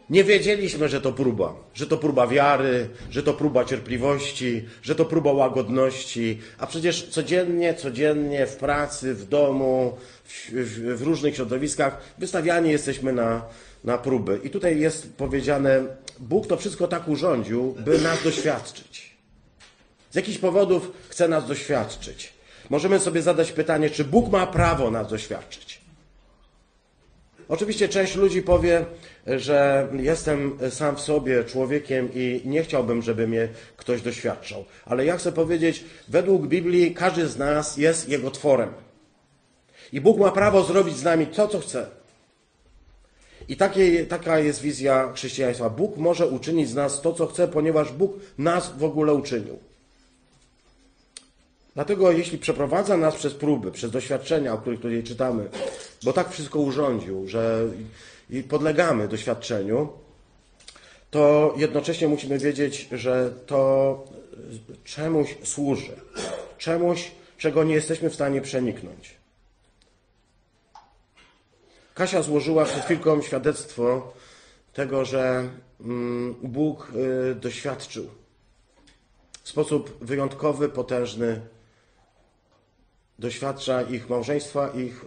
Nie 0.09 0.23
wiedzieliśmy, 0.23 0.89
że 0.89 1.01
to 1.01 1.11
próba, 1.11 1.53
że 1.73 1.87
to 1.87 1.97
próba 1.97 2.27
wiary, 2.27 2.89
że 3.09 3.23
to 3.23 3.33
próba 3.33 3.65
cierpliwości, 3.65 4.65
że 4.81 4.95
to 4.95 5.05
próba 5.05 5.31
łagodności, 5.31 6.39
a 6.57 6.67
przecież 6.67 7.07
codziennie, 7.09 7.73
codziennie 7.73 8.47
w 8.47 8.55
pracy, 8.55 9.13
w 9.13 9.29
domu, 9.29 9.97
w, 10.23 10.51
w, 10.51 10.97
w 10.97 11.01
różnych 11.01 11.35
środowiskach 11.35 12.01
wystawiani 12.17 12.71
jesteśmy 12.71 13.13
na, 13.13 13.45
na 13.83 13.97
próby. 13.97 14.39
I 14.43 14.49
tutaj 14.49 14.79
jest 14.79 15.13
powiedziane, 15.13 15.83
Bóg 16.19 16.47
to 16.47 16.57
wszystko 16.57 16.87
tak 16.87 17.07
urządził, 17.07 17.75
by 17.79 18.01
nas 18.01 18.23
doświadczyć. 18.23 19.15
Z 20.11 20.15
jakichś 20.15 20.37
powodów 20.37 20.91
chce 21.09 21.27
nas 21.27 21.47
doświadczyć. 21.47 22.33
Możemy 22.69 22.99
sobie 22.99 23.21
zadać 23.21 23.51
pytanie, 23.51 23.89
czy 23.89 24.05
Bóg 24.05 24.31
ma 24.31 24.47
prawo 24.47 24.91
nas 24.91 25.07
doświadczyć? 25.07 25.74
Oczywiście 27.49 27.89
część 27.89 28.15
ludzi 28.15 28.41
powie, 28.41 28.85
że 29.27 29.87
jestem 29.93 30.57
sam 30.69 30.95
w 30.95 31.01
sobie 31.01 31.43
człowiekiem 31.43 32.09
i 32.13 32.41
nie 32.45 32.63
chciałbym, 32.63 33.01
żeby 33.01 33.27
mnie 33.27 33.47
ktoś 33.77 34.01
doświadczał. 34.01 34.65
Ale 34.85 35.05
ja 35.05 35.17
chcę 35.17 35.31
powiedzieć, 35.31 35.83
według 36.07 36.47
Biblii 36.47 36.93
każdy 36.93 37.27
z 37.27 37.37
nas 37.37 37.77
jest 37.77 38.09
Jego 38.09 38.31
tworem. 38.31 38.69
I 39.93 40.01
Bóg 40.01 40.19
ma 40.19 40.31
prawo 40.31 40.63
zrobić 40.63 40.97
z 40.97 41.03
nami 41.03 41.27
to, 41.27 41.47
co 41.47 41.59
chce. 41.59 41.87
I 43.47 43.57
takie, 43.57 44.05
taka 44.05 44.39
jest 44.39 44.61
wizja 44.61 45.11
chrześcijaństwa. 45.13 45.69
Bóg 45.69 45.97
może 45.97 46.27
uczynić 46.27 46.69
z 46.69 46.75
nas 46.75 47.01
to, 47.01 47.13
co 47.13 47.27
chce, 47.27 47.47
ponieważ 47.47 47.91
Bóg 47.91 48.19
nas 48.37 48.77
w 48.77 48.83
ogóle 48.83 49.13
uczynił. 49.13 49.59
Dlatego 51.75 52.11
jeśli 52.11 52.37
przeprowadza 52.37 52.97
nas 52.97 53.15
przez 53.15 53.33
próby, 53.33 53.71
przez 53.71 53.91
doświadczenia, 53.91 54.53
o 54.53 54.57
których 54.57 54.79
tutaj 54.79 55.03
czytamy, 55.03 55.49
bo 56.03 56.13
tak 56.13 56.31
wszystko 56.31 56.59
urządził, 56.59 57.27
że 57.27 57.67
i 58.29 58.43
podlegamy 58.43 59.07
doświadczeniu, 59.07 59.89
to 61.11 61.53
jednocześnie 61.57 62.07
musimy 62.07 62.39
wiedzieć, 62.39 62.87
że 62.91 63.33
to 63.45 64.03
czemuś 64.83 65.35
służy. 65.43 65.95
Czemuś, 66.57 67.11
czego 67.37 67.63
nie 67.63 67.73
jesteśmy 67.73 68.09
w 68.09 68.15
stanie 68.15 68.41
przeniknąć. 68.41 69.15
Kasia 71.93 72.21
złożyła 72.21 72.65
przed 72.65 72.83
chwilką 72.83 73.21
świadectwo 73.21 74.13
tego, 74.73 75.05
że 75.05 75.49
mm, 75.81 76.35
Bóg 76.43 76.91
y, 77.31 77.35
doświadczył 77.35 78.07
w 79.43 79.49
sposób 79.49 79.97
wyjątkowy, 80.01 80.69
potężny 80.69 81.41
doświadcza 83.19 83.81
ich 83.81 84.09
małżeństwa, 84.09 84.69
ich 84.69 85.05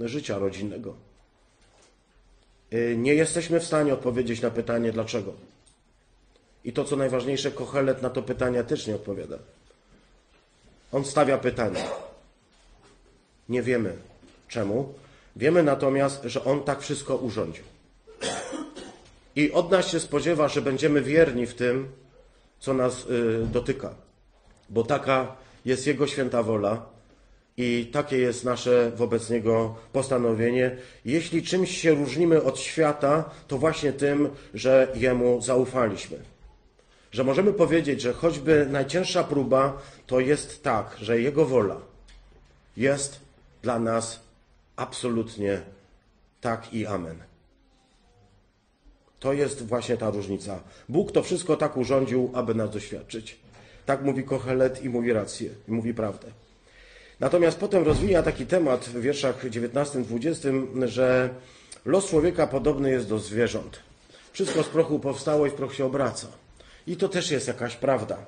y, 0.00 0.08
życia 0.08 0.38
rodzinnego. 0.38 0.94
Y, 2.72 2.96
nie 2.98 3.14
jesteśmy 3.14 3.60
w 3.60 3.64
stanie 3.64 3.94
odpowiedzieć 3.94 4.40
na 4.40 4.50
pytanie 4.50 4.92
dlaczego. 4.92 5.32
I 6.64 6.72
to, 6.72 6.84
co 6.84 6.96
najważniejsze, 6.96 7.50
Kochelet 7.50 8.02
na 8.02 8.10
to 8.10 8.22
pytanie 8.22 8.64
też 8.64 8.86
nie 8.86 8.94
odpowiada. 8.94 9.38
On 10.92 11.04
stawia 11.04 11.38
pytanie. 11.38 11.84
Nie 13.48 13.62
wiemy 13.62 13.96
czemu. 14.48 14.94
Wiemy 15.36 15.62
natomiast, 15.62 16.22
że 16.24 16.44
on 16.44 16.62
tak 16.62 16.80
wszystko 16.80 17.16
urządził. 17.16 17.64
I 19.36 19.52
od 19.52 19.70
nas 19.70 19.88
się 19.88 20.00
spodziewa, 20.00 20.48
że 20.48 20.62
będziemy 20.62 21.02
wierni 21.02 21.46
w 21.46 21.54
tym, 21.54 21.88
co 22.60 22.74
nas 22.74 23.06
y, 23.06 23.46
dotyka, 23.52 23.94
bo 24.68 24.84
taka 24.84 25.36
jest 25.64 25.86
Jego 25.86 26.06
święta 26.06 26.42
wola 26.42 26.97
i 27.58 27.86
takie 27.92 28.18
jest 28.18 28.44
nasze 28.44 28.92
wobec 28.96 29.30
Niego 29.30 29.74
postanowienie. 29.92 30.76
Jeśli 31.04 31.42
czymś 31.42 31.78
się 31.78 31.94
różnimy 31.94 32.42
od 32.42 32.58
świata, 32.58 33.30
to 33.48 33.58
właśnie 33.58 33.92
tym, 33.92 34.28
że 34.54 34.88
Jemu 34.94 35.40
zaufaliśmy. 35.40 36.18
Że 37.12 37.24
możemy 37.24 37.52
powiedzieć, 37.52 38.00
że 38.00 38.12
choćby 38.12 38.66
najcięższa 38.70 39.24
próba, 39.24 39.82
to 40.06 40.20
jest 40.20 40.62
tak, 40.62 40.96
że 41.00 41.20
Jego 41.20 41.46
wola 41.46 41.76
jest 42.76 43.20
dla 43.62 43.78
nas 43.78 44.20
absolutnie 44.76 45.60
tak 46.40 46.74
i 46.74 46.86
amen. 46.86 47.16
To 49.20 49.32
jest 49.32 49.66
właśnie 49.66 49.96
ta 49.96 50.10
różnica. 50.10 50.60
Bóg 50.88 51.12
to 51.12 51.22
wszystko 51.22 51.56
tak 51.56 51.76
urządził, 51.76 52.30
aby 52.34 52.54
nas 52.54 52.70
doświadczyć. 52.70 53.38
Tak 53.86 54.02
mówi 54.02 54.24
Kochelet 54.24 54.84
i 54.84 54.88
mówi 54.88 55.12
rację, 55.12 55.50
i 55.68 55.72
mówi 55.72 55.94
prawdę. 55.94 56.28
Natomiast 57.20 57.58
potem 57.58 57.84
rozwija 57.84 58.22
taki 58.22 58.46
temat 58.46 58.84
w 58.84 59.00
wierszach 59.00 59.44
19-20, 59.44 60.86
że 60.86 61.30
los 61.84 62.06
człowieka 62.06 62.46
podobny 62.46 62.90
jest 62.90 63.08
do 63.08 63.18
zwierząt. 63.18 63.78
Wszystko 64.32 64.62
z 64.62 64.68
prochu 64.68 64.98
powstało 64.98 65.46
i 65.46 65.50
w 65.50 65.54
proch 65.54 65.74
się 65.74 65.84
obraca. 65.84 66.26
I 66.86 66.96
to 66.96 67.08
też 67.08 67.30
jest 67.30 67.48
jakaś 67.48 67.76
prawda. 67.76 68.18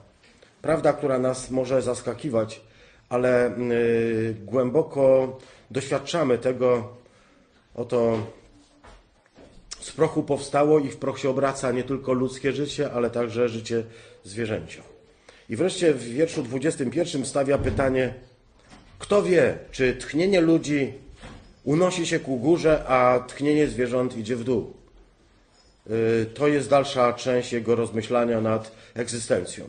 Prawda, 0.62 0.92
która 0.92 1.18
nas 1.18 1.50
może 1.50 1.82
zaskakiwać, 1.82 2.60
ale 3.08 3.52
yy, 3.58 4.34
głęboko 4.44 5.38
doświadczamy 5.70 6.38
tego, 6.38 6.88
oto 7.74 8.18
z 9.80 9.92
prochu 9.92 10.22
powstało 10.22 10.78
i 10.78 10.88
w 10.88 10.96
proch 10.96 11.18
się 11.18 11.30
obraca 11.30 11.72
nie 11.72 11.84
tylko 11.84 12.12
ludzkie 12.12 12.52
życie, 12.52 12.92
ale 12.92 13.10
także 13.10 13.48
życie 13.48 13.84
zwierzęcia. 14.24 14.82
I 15.48 15.56
wreszcie 15.56 15.94
w 15.94 16.04
wierszu 16.04 16.42
21 16.42 17.26
stawia 17.26 17.58
pytanie, 17.58 18.14
kto 19.00 19.22
wie, 19.22 19.58
czy 19.70 19.96
tchnienie 19.96 20.40
ludzi 20.40 20.92
unosi 21.64 22.06
się 22.06 22.18
ku 22.18 22.38
górze, 22.38 22.84
a 22.86 23.24
tchnienie 23.28 23.66
zwierząt 23.66 24.16
idzie 24.16 24.36
w 24.36 24.44
dół. 24.44 24.74
Y, 25.90 26.26
to 26.34 26.48
jest 26.48 26.68
dalsza 26.70 27.12
część 27.12 27.52
jego 27.52 27.76
rozmyślania 27.76 28.40
nad 28.40 28.72
egzystencją. 28.94 29.64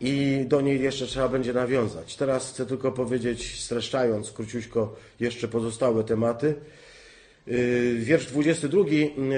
I 0.00 0.44
do 0.48 0.60
niej 0.60 0.82
jeszcze 0.82 1.06
trzeba 1.06 1.28
będzie 1.28 1.52
nawiązać. 1.52 2.16
Teraz 2.16 2.50
chcę 2.50 2.66
tylko 2.66 2.92
powiedzieć, 2.92 3.60
streszczając 3.60 4.32
króciuśko 4.32 4.96
jeszcze 5.20 5.48
pozostałe 5.48 6.04
tematy. 6.04 6.54
Y, 7.48 7.96
wiersz 7.98 8.26
22 8.26 8.80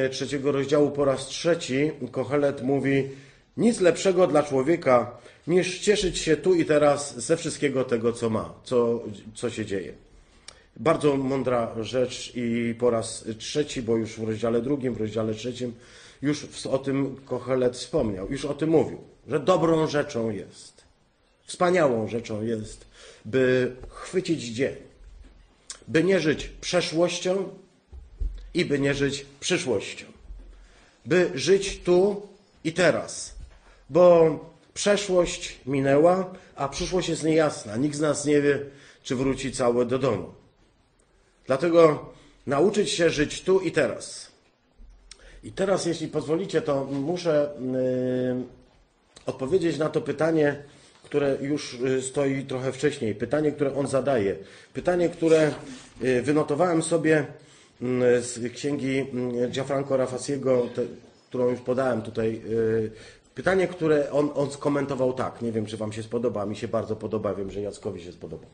y, 0.07 0.11
trzeciego 0.11 0.53
rozdziału 0.53 0.91
po 0.91 1.05
raz 1.05 1.27
trzeci 1.27 1.91
Kochelet 2.11 2.63
mówi 2.63 3.09
nic 3.57 3.81
lepszego 3.81 4.27
dla 4.27 4.43
człowieka 4.43 5.19
niż 5.47 5.81
cieszyć 5.81 6.19
się 6.19 6.37
tu 6.37 6.55
i 6.55 6.65
teraz 6.65 7.19
ze 7.19 7.37
wszystkiego 7.37 7.85
tego, 7.85 8.13
co 8.13 8.31
ma, 8.31 8.55
co, 8.65 9.03
co 9.35 9.51
się 9.51 9.67
dzieje. 9.67 9.93
Bardzo 10.77 11.17
mądra 11.17 11.75
rzecz 11.81 12.33
i 12.35 12.75
po 12.79 12.91
raz 12.91 13.25
trzeci, 13.39 13.83
bo 13.83 13.97
już 13.97 14.21
w 14.21 14.23
rozdziale 14.23 14.63
drugim, 14.63 14.95
w 14.95 15.01
rozdziale 15.01 15.35
trzecim 15.35 15.75
już 16.23 16.67
o 16.67 16.79
tym 16.79 17.17
Kochelet 17.25 17.77
wspomniał, 17.77 18.31
już 18.31 18.45
o 18.45 18.55
tym 18.55 18.71
mówił, 18.71 18.99
że 19.29 19.41
dobrą 19.41 19.87
rzeczą 19.87 20.31
jest, 20.31 20.85
wspaniałą 21.45 22.09
rzeczą 22.09 22.43
jest, 22.43 22.87
by 23.25 23.73
chwycić 23.89 24.43
dzień, 24.43 24.77
by 25.89 26.05
nie 26.05 26.21
żyć 26.21 26.51
przeszłością 26.61 27.49
i 28.55 28.65
by 28.65 28.79
nie 28.79 28.95
żyć 28.95 29.27
przyszłością, 29.41 30.07
by 31.07 31.31
żyć 31.35 31.81
tu 31.85 32.23
i 32.65 32.73
teraz, 32.73 33.36
bo 33.90 34.38
Przeszłość 34.76 35.61
minęła, 35.66 36.33
a 36.57 36.69
przyszłość 36.69 37.09
jest 37.09 37.25
niejasna. 37.25 37.76
Nikt 37.76 37.97
z 37.97 38.00
nas 38.00 38.25
nie 38.25 38.43
wie, 38.43 38.61
czy 39.02 39.16
wróci 39.16 39.52
cały 39.52 39.87
do 39.87 39.99
domu. 39.99 40.33
Dlatego 41.47 42.12
nauczyć 42.47 42.90
się 42.90 43.11
żyć 43.11 43.43
tu 43.43 43.61
i 43.61 43.73
teraz. 43.73 44.33
I 45.45 45.52
teraz, 45.52 45.87
jeśli 45.87 46.09
pozwolicie, 46.09 46.62
to 46.62 46.85
muszę 46.85 47.50
yy, 47.61 48.45
odpowiedzieć 49.26 49.78
na 49.78 49.88
to 49.88 50.00
pytanie, 50.00 50.62
które 51.02 51.37
już 51.40 51.75
y, 51.75 52.02
stoi 52.02 52.45
trochę 52.45 52.73
wcześniej. 52.73 53.14
Pytanie, 53.14 53.52
które 53.52 53.75
on 53.75 53.87
zadaje. 53.87 54.37
Pytanie, 54.73 55.09
które 55.09 55.52
y, 56.02 56.23
wynotowałem 56.23 56.83
sobie 56.83 57.26
mm, 57.83 58.23
z 58.23 58.52
księgi 58.52 59.07
Gianfranco 59.50 59.97
Rafasiego, 59.97 60.69
którą 61.28 61.50
już 61.50 61.61
podałem 61.61 62.02
tutaj 62.02 62.40
y, 62.50 62.90
Pytanie, 63.37 63.69
które 63.69 64.11
on, 64.12 64.31
on 64.35 64.50
skomentował 64.50 65.12
tak, 65.12 65.43
nie 65.43 65.52
wiem, 65.52 65.66
czy 65.66 65.76
Wam 65.76 65.93
się 65.93 66.02
spodoba, 66.02 66.47
mi 66.47 66.57
się 66.57 66.69
bardzo 66.69 66.97
podoba, 66.97 67.35
wiem, 67.35 67.50
że 67.50 67.61
Jackowi 67.61 68.02
się 68.02 68.12
spodoba. 68.12 68.47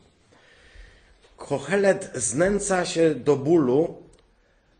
Kohelet 1.37 2.11
znęca 2.15 2.85
się 2.85 3.15
do 3.15 3.35
bólu, 3.35 3.95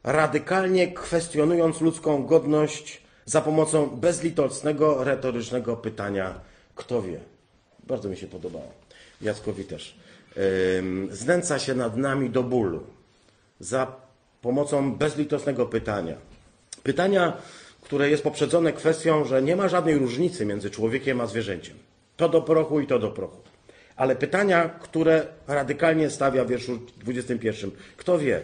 radykalnie 0.03 0.91
kwestionując 0.91 1.81
ludzką 1.81 2.25
godność 2.25 3.01
za 3.25 3.41
pomocą 3.41 3.89
bezlitosnego, 3.89 5.03
retorycznego 5.03 5.77
pytania, 5.77 6.39
kto 6.75 7.01
wie. 7.01 7.19
Bardzo 7.87 8.09
mi 8.09 8.17
się 8.17 8.27
podobało. 8.27 8.71
Jackowi 9.21 9.65
też. 9.65 9.97
Znęca 11.11 11.59
się 11.59 11.75
nad 11.75 11.97
nami 11.97 12.29
do 12.29 12.43
bólu 12.43 12.83
za 13.59 13.95
pomocą 14.41 14.95
bezlitosnego 14.95 15.65
pytania. 15.65 16.15
Pytania, 16.83 17.37
które 17.83 18.09
jest 18.09 18.23
poprzedzone 18.23 18.73
kwestią, 18.73 19.25
że 19.25 19.41
nie 19.41 19.55
ma 19.55 19.67
żadnej 19.67 19.97
różnicy 19.97 20.45
między 20.45 20.69
człowiekiem 20.69 21.21
a 21.21 21.27
zwierzęciem. 21.27 21.75
To 22.17 22.29
do 22.29 22.41
prochu 22.41 22.79
i 22.79 22.87
to 22.87 22.99
do 22.99 23.11
prochu. 23.11 23.37
ale 23.95 24.15
pytania, 24.15 24.69
które 24.69 25.27
radykalnie 25.47 26.09
stawia 26.09 26.43
w 26.45 26.49
wierszu 26.49 26.79
21. 26.97 27.71
Kto 27.97 28.17
wie? 28.17 28.41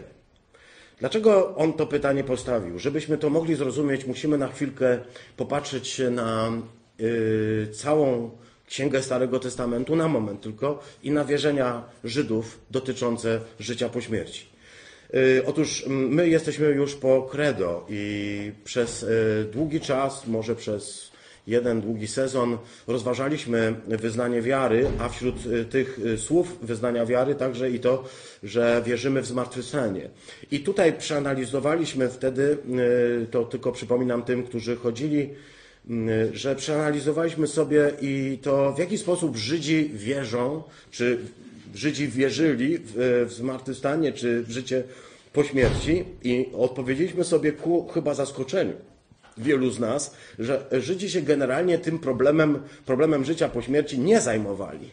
Dlaczego 1.00 1.56
on 1.56 1.74
to 1.74 1.88
pytanie 1.88 2.24
postawił? 2.24 2.80
Żebyśmy 2.80 3.18
to 3.18 3.30
mogli 3.30 3.56
zrozumieć, 3.56 4.06
musimy 4.06 4.38
na 4.38 4.48
chwilkę 4.48 5.00
popatrzeć 5.38 6.02
na 6.12 6.52
y, 7.00 7.68
całą 7.74 8.32
Księgę 8.68 9.04
Starego 9.04 9.40
Testamentu, 9.40 9.96
na 9.96 10.08
moment 10.08 10.42
tylko, 10.42 10.80
i 11.04 11.12
na 11.12 11.26
wierzenia 11.26 11.84
Żydów 12.04 12.60
dotyczące 12.72 13.40
życia 13.60 13.90
po 13.90 14.02
śmierci. 14.02 14.46
Y, 15.14 15.44
otóż 15.46 15.86
my 15.88 16.30
jesteśmy 16.30 16.68
już 16.68 16.96
po 16.96 17.22
credo 17.22 17.86
i 17.90 18.52
przez 18.64 19.04
y, 19.04 19.46
długi 19.52 19.80
czas, 19.80 20.28
może 20.28 20.56
przez 20.56 21.12
jeden 21.48 21.82
długi 21.82 22.08
sezon 22.08 22.58
rozważaliśmy 22.88 23.76
wyznanie 23.88 24.42
wiary, 24.42 24.88
a 25.00 25.10
wśród 25.10 25.46
y, 25.46 25.66
tych 25.66 26.00
słów 26.18 26.60
wyznania 26.62 27.06
wiary 27.06 27.36
także 27.36 27.72
i 27.72 27.80
to, 27.80 28.04
że 28.44 28.82
wierzymy 28.86 29.22
w 29.22 29.26
zmartwychwstanie. 29.26 30.10
I 30.52 30.60
tutaj 30.60 30.94
przeanalizowaliśmy 30.94 32.10
wtedy, 32.10 32.58
to 33.32 33.46
tylko 33.46 33.72
przypominam 33.72 34.24
tym, 34.24 34.44
którzy 34.44 34.76
chodzili, 34.76 35.30
że 36.34 36.56
przeanalizowaliśmy 36.56 37.48
sobie 37.48 37.92
i 38.02 38.40
to, 38.42 38.74
w 38.74 38.80
jaki 38.80 38.98
sposób 38.98 39.38
Żydzi 39.38 39.90
wierzą, 39.94 40.64
czy 40.92 41.20
Żydzi 41.76 42.08
wierzyli 42.08 42.78
w, 42.78 43.26
w 43.30 43.34
zmartwychwstanie 43.34 44.14
czy 44.14 44.44
w 44.44 44.52
życie 44.52 44.84
po 45.34 45.44
śmierci 45.44 46.06
i 46.24 46.50
odpowiedzieliśmy 46.54 47.24
sobie 47.24 47.52
ku 47.52 47.88
chyba 47.88 48.14
zaskoczeniu 48.14 48.74
wielu 49.38 49.70
z 49.70 49.80
nas, 49.80 50.16
że 50.40 50.66
Żydzi 50.72 51.10
się 51.10 51.22
generalnie 51.22 51.78
tym 51.78 52.00
problemem, 52.00 52.60
problemem 52.86 53.26
życia 53.26 53.50
po 53.50 53.62
śmierci 53.62 54.00
nie 54.00 54.22
zajmowali. 54.22 54.90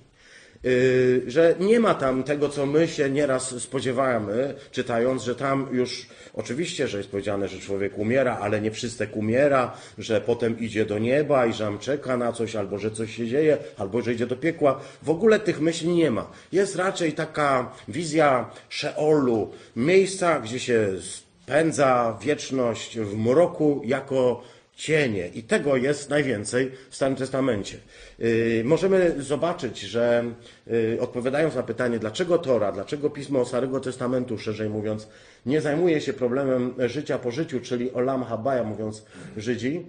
Y, 0.67 1.23
że 1.27 1.55
nie 1.61 1.81
ma 1.81 1.95
tam 1.95 2.23
tego, 2.23 2.49
co 2.49 2.67
my 2.67 2.89
się 2.89 3.11
nieraz 3.11 3.63
spodziewamy, 3.63 4.55
czytając, 4.71 5.23
że 5.23 5.35
tam 5.35 5.69
już 5.73 6.07
oczywiście, 6.35 6.89
że 6.89 6.99
jest 6.99 7.11
powiedziane, 7.11 7.49
że 7.49 7.59
człowiek 7.59 7.99
umiera, 7.99 8.39
ale 8.41 8.61
nie 8.61 8.71
wszystek 8.71 9.17
umiera, 9.17 9.77
że 9.99 10.21
potem 10.21 10.59
idzie 10.61 10.85
do 10.85 10.99
nieba 10.99 11.47
i 11.47 11.53
że 11.53 11.65
tam 11.65 11.79
czeka 11.79 12.17
na 12.17 12.33
coś, 12.33 12.57
albo 12.57 12.79
że 12.79 12.91
coś 12.91 13.17
się 13.17 13.27
dzieje, 13.27 13.59
albo 13.77 14.03
że 14.03 14.13
idzie 14.13 14.27
do 14.27 14.37
piekła. 14.37 14.81
W 15.03 15.11
ogóle 15.11 15.41
tych 15.41 15.61
myśli 15.61 15.89
nie 15.89 16.11
ma. 16.11 16.31
Jest 16.53 16.77
raczej 16.77 17.13
taka 17.13 17.73
wizja 17.89 18.51
Szeolu, 18.69 19.53
miejsca, 19.77 20.41
gdzie 20.41 20.61
się 20.61 20.89
spędza 21.01 22.19
wieczność 22.23 22.99
w 22.99 23.17
mroku 23.17 23.83
jako 23.85 24.43
cienie. 24.77 25.29
I 25.29 25.43
tego 25.43 25.77
jest 25.77 26.11
najwięcej 26.11 26.71
w 26.91 26.97
Starym 26.97 27.17
Testamencie. 27.17 27.79
Yy, 28.19 28.63
możemy 28.65 29.23
zobaczyć, 29.23 29.81
że 29.81 30.25
yy, 30.67 30.99
odpowiadając 31.01 31.55
na 31.55 31.63
pytanie, 31.63 31.99
dlaczego 31.99 32.39
Tora, 32.39 32.73
dlaczego 32.73 33.11
Pismo 33.11 33.45
Starego 33.45 33.81
Testamentu, 33.81 34.39
szerzej 34.39 34.69
mówiąc, 34.69 35.09
nie 35.47 35.61
zajmuje 35.61 36.01
się 36.01 36.13
problemem 36.13 36.75
życia 36.79 37.19
po 37.19 37.31
życiu, 37.31 37.61
czyli 37.61 37.93
olam 37.93 38.25
habaya, 38.25 38.65
mówiąc 38.65 39.05
Żydzi, 39.37 39.87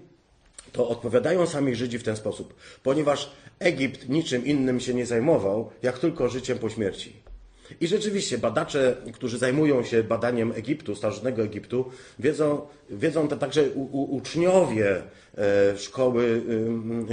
to 0.72 0.90
odpowiadają 0.90 1.46
sami 1.46 1.76
Żydzi 1.76 2.00
w 2.00 2.04
ten 2.04 2.16
sposób. 2.16 2.56
Ponieważ 2.84 3.32
Egipt 3.60 4.10
niczym 4.10 4.46
innym 4.46 4.80
się 4.80 4.94
nie 4.94 5.06
zajmował, 5.06 5.72
jak 5.84 6.00
tylko 6.00 6.30
życiem 6.30 6.58
po 6.58 6.70
śmierci. 6.70 7.27
I 7.82 7.88
rzeczywiście 7.88 8.38
badacze, 8.38 8.96
którzy 9.14 9.38
zajmują 9.38 9.84
się 9.84 10.04
badaniem 10.04 10.52
Egiptu, 10.52 10.96
starożytnego 10.96 11.44
Egiptu, 11.44 11.86
wiedzą, 12.20 12.62
wiedzą 12.90 13.28
także 13.28 13.64
u, 13.64 13.82
u, 13.82 14.16
uczniowie 14.16 15.02
e, 15.38 15.78
szkoły 15.78 16.42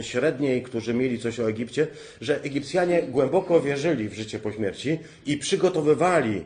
średniej, 0.02 0.62
którzy 0.62 0.94
mieli 0.94 1.18
coś 1.18 1.40
o 1.40 1.48
Egipcie, 1.48 1.86
że 2.20 2.42
Egipcjanie 2.42 3.02
głęboko 3.02 3.60
wierzyli 3.60 4.08
w 4.08 4.14
życie 4.14 4.38
po 4.38 4.52
śmierci 4.52 4.98
i 5.26 5.36
przygotowywali 5.36 6.44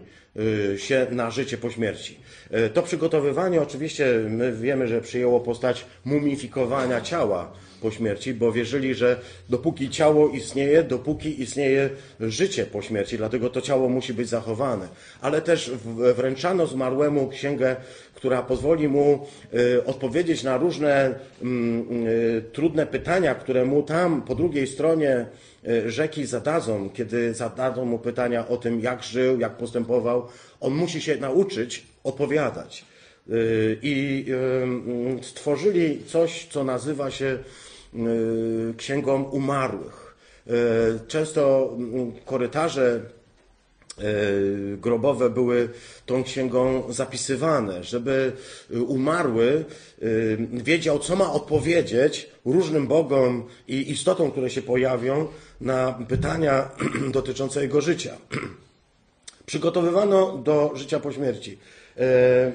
e, 0.75 0.79
się 0.79 1.07
na 1.11 1.31
życie 1.31 1.59
po 1.59 1.71
śmierci. 1.71 2.19
E, 2.51 2.69
to 2.69 2.83
przygotowywanie 2.83 3.63
oczywiście 3.63 4.07
my 4.29 4.53
wiemy, 4.53 4.89
że 4.89 5.01
przyjęło 5.01 5.41
postać 5.41 5.85
mumifikowania 6.05 7.01
ciała 7.01 7.53
po 7.81 7.91
śmierci, 7.91 8.35
bo 8.35 8.53
wierzyli, 8.53 8.95
że 8.95 9.21
dopóki 9.49 9.91
ciało 9.91 10.29
istnieje, 10.29 10.83
dopóki 10.83 11.43
istnieje 11.43 11.91
życie 12.21 12.67
po 12.67 12.83
śmierci, 12.83 13.17
dlatego 13.17 13.51
to 13.51 13.61
ciało 13.61 13.89
musi 13.89 14.15
być 14.15 14.29
zachowane. 14.29 14.89
Ale 15.21 15.43
też 15.43 15.71
wręczano 16.15 16.67
zmarłemu 16.67 17.29
księgę, 17.29 17.77
która 18.19 18.43
pozwoli 18.43 18.89
mu 18.89 19.27
y, 19.55 19.85
odpowiedzieć 19.85 20.43
na 20.43 20.57
różne 20.57 21.15
mm, 21.43 22.07
y, 22.07 22.43
trudne 22.53 22.87
pytania, 22.87 23.35
które 23.35 23.65
mu 23.65 23.83
tam 23.83 24.23
po 24.23 24.35
drugiej 24.35 24.67
stronie 24.67 25.27
y, 25.69 25.91
rzeki 25.91 26.27
zadadzą, 26.27 26.91
kiedy 26.91 27.35
zadadzą 27.35 27.85
mu 27.85 27.99
pytania 27.99 28.49
o 28.49 28.57
tym, 28.57 28.81
jak 28.81 29.03
żył, 29.03 29.41
jak 29.41 29.57
postępował. 29.57 30.29
On 30.61 30.75
musi 30.75 31.01
się 31.01 31.17
nauczyć 31.17 31.87
odpowiadać. 32.05 32.85
I 33.83 34.25
stworzyli 35.23 36.03
coś, 36.07 36.47
co 36.51 36.65
nazywa 36.65 37.11
się 37.11 37.39
księgą 38.77 39.23
umarłych. 39.23 40.09
Y, 40.49 41.07
często 41.09 41.73
mm, 41.77 42.13
korytarze 42.25 43.01
y, 43.99 44.77
grobowe 44.81 45.31
były 45.31 45.69
tą 46.07 46.25
księgą 46.25 46.93
zapisywane, 46.93 47.85
żeby 47.85 48.33
umarły 48.71 49.65
wiedział, 50.53 50.99
co 50.99 51.17
ma 51.17 51.33
odpowiedzieć 51.33 52.31
różnym 52.45 52.87
bogom 52.87 53.45
i 53.69 53.91
istotom, 53.91 54.31
które 54.31 54.51
się 54.51 54.63
pojawią 54.63 55.27
na 55.61 55.99
pytania 56.09 56.71
dotyczące 57.13 57.63
jego 57.63 57.81
życia. 57.81 58.17
Przygotowywano 59.47 60.39
do 60.39 60.73
życia 60.75 61.01
po 61.01 61.13
śmierci. 61.13 61.59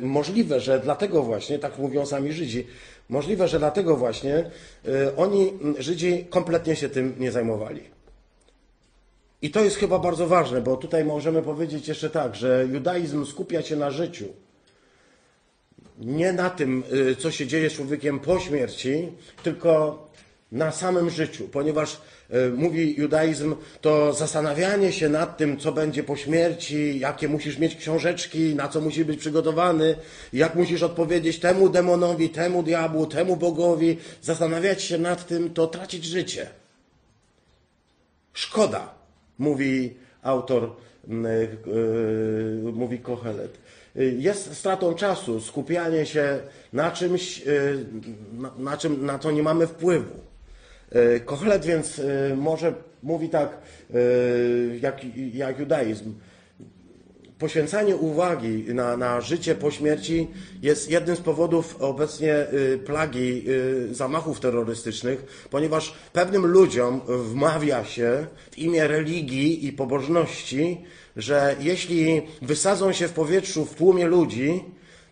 Możliwe, 0.02 0.60
że 0.60 0.80
dlatego 0.80 1.24
właśnie, 1.24 1.60
tak 1.60 1.78
mówią 1.78 2.06
sami 2.06 2.34
Żydzi, 2.34 2.68
Możliwe, 3.10 3.48
że 3.48 3.60
dlatego 3.60 3.96
właśnie 3.96 4.52
y, 4.86 5.16
oni, 5.16 5.54
Żydzi, 5.80 6.26
kompletnie 6.30 6.76
się 6.76 6.90
tym 6.90 7.16
nie 7.20 7.32
zajmowali. 7.32 7.82
I 9.42 9.52
to 9.52 9.64
jest 9.64 9.78
chyba 9.78 10.00
bardzo 10.00 10.28
ważne, 10.28 10.62
bo 10.62 10.78
tutaj 10.78 11.06
możemy 11.06 11.42
powiedzieć 11.42 11.88
jeszcze 11.88 12.10
tak, 12.10 12.36
że 12.36 12.68
judaizm 12.72 13.26
skupia 13.26 13.62
się 13.62 13.76
na 13.76 13.92
życiu. 13.92 14.26
Nie 16.00 16.34
na 16.34 16.50
tym, 16.50 16.84
y, 17.12 17.16
co 17.16 17.32
się 17.32 17.48
dzieje 17.48 17.70
z 17.70 17.74
człowiekiem 17.74 18.20
po 18.20 18.40
śmierci, 18.40 19.12
tylko 19.44 20.08
na 20.54 20.72
samym 20.72 21.10
życiu, 21.10 21.48
ponieważ 21.48 22.02
e, 22.30 22.50
mówi 22.50 22.96
judaizm, 22.98 23.56
to 23.82 24.14
zastanawianie 24.14 24.92
się 24.92 25.10
nad 25.10 25.38
tym, 25.38 25.58
co 25.58 25.72
będzie 25.72 26.04
po 26.04 26.16
śmierci, 26.16 27.00
jakie 27.00 27.28
musisz 27.28 27.58
mieć 27.58 27.76
książeczki, 27.76 28.56
na 28.56 28.68
co 28.68 28.82
musisz 28.82 29.04
być 29.04 29.20
przygotowany, 29.20 29.96
jak 30.34 30.56
musisz 30.56 30.84
odpowiedzieć 30.84 31.40
temu 31.40 31.70
demonowi, 31.70 32.30
temu 32.30 32.64
diabłu, 32.64 33.06
temu 33.06 33.38
bogowi, 33.38 33.98
zastanawiać 34.22 34.84
się 34.84 34.98
nad 34.98 35.28
tym, 35.28 35.54
to 35.54 35.68
tracić 35.68 36.06
życie. 36.06 36.48
Szkoda, 38.34 38.94
mówi 39.38 39.94
autor, 40.22 40.76
yy, 41.08 42.72
mówi 42.74 43.00
Kohelet. 43.00 43.58
Jest 44.18 44.58
stratą 44.58 44.94
czasu 44.94 45.42
skupianie 45.42 46.06
się 46.06 46.40
na 46.74 46.92
czymś, 46.92 47.44
na, 48.34 48.52
na 48.58 48.78
czym, 48.78 49.06
na 49.06 49.20
co 49.20 49.32
nie 49.32 49.44
mamy 49.44 49.68
wpływu. 49.68 50.33
E, 50.94 51.20
Kohelet 51.20 51.66
więc 51.66 52.00
e, 52.00 52.36
może 52.36 52.74
mówi 53.04 53.30
tak, 53.30 53.58
e, 53.94 53.98
jak, 54.82 55.02
jak 55.34 55.60
judaizm. 55.60 56.14
Poświęcanie 57.40 57.96
uwagi 57.96 58.66
na, 58.74 58.98
na 58.98 59.22
życie 59.22 59.56
po 59.56 59.72
śmierci 59.72 60.28
jest 60.62 60.92
jednym 60.92 61.16
z 61.16 61.22
powodów 61.22 61.76
obecnie 61.80 62.36
plagi 62.86 63.46
zamachów 63.92 64.40
terrorystycznych, 64.40 65.48
ponieważ 65.50 65.94
pewnym 66.14 66.46
ludziom 66.46 67.02
wmawia 67.08 67.86
się 67.86 68.28
w 68.52 68.58
imię 68.58 68.88
religii 68.88 69.68
i 69.68 69.74
pobożności, 69.74 70.82
że 71.16 71.56
jeśli 71.60 72.22
wysadzą 72.42 72.92
się 72.92 73.08
w 73.08 73.14
powietrzu 73.14 73.66
w 73.66 73.76
tłumie 73.76 74.08
ludzi, 74.08 74.64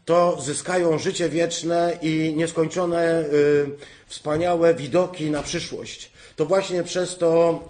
to 0.06 0.42
zyskają 0.42 0.98
życie 0.98 1.30
wieczne 1.30 1.98
i 2.02 2.34
nieskończone 2.38 3.22
y, 3.22 3.70
wspaniałe 4.08 4.74
widoki 4.74 5.32
na 5.32 5.44
przyszłość. 5.44 6.12
To 6.36 6.46
właśnie 6.46 6.84
przez 6.84 7.18
to 7.18 7.64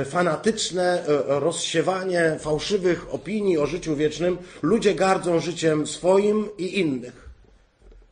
y, 0.00 0.04
fanatyczne 0.04 1.02
y, 1.02 1.06
rozsiewanie 1.26 2.36
fałszywych 2.40 3.14
opinii 3.14 3.58
o 3.58 3.66
życiu 3.66 3.96
wiecznym 3.96 4.38
ludzie 4.62 4.94
gardzą 4.94 5.40
życiem 5.40 5.86
swoim 5.86 6.48
i 6.58 6.78
innych. 6.78 7.28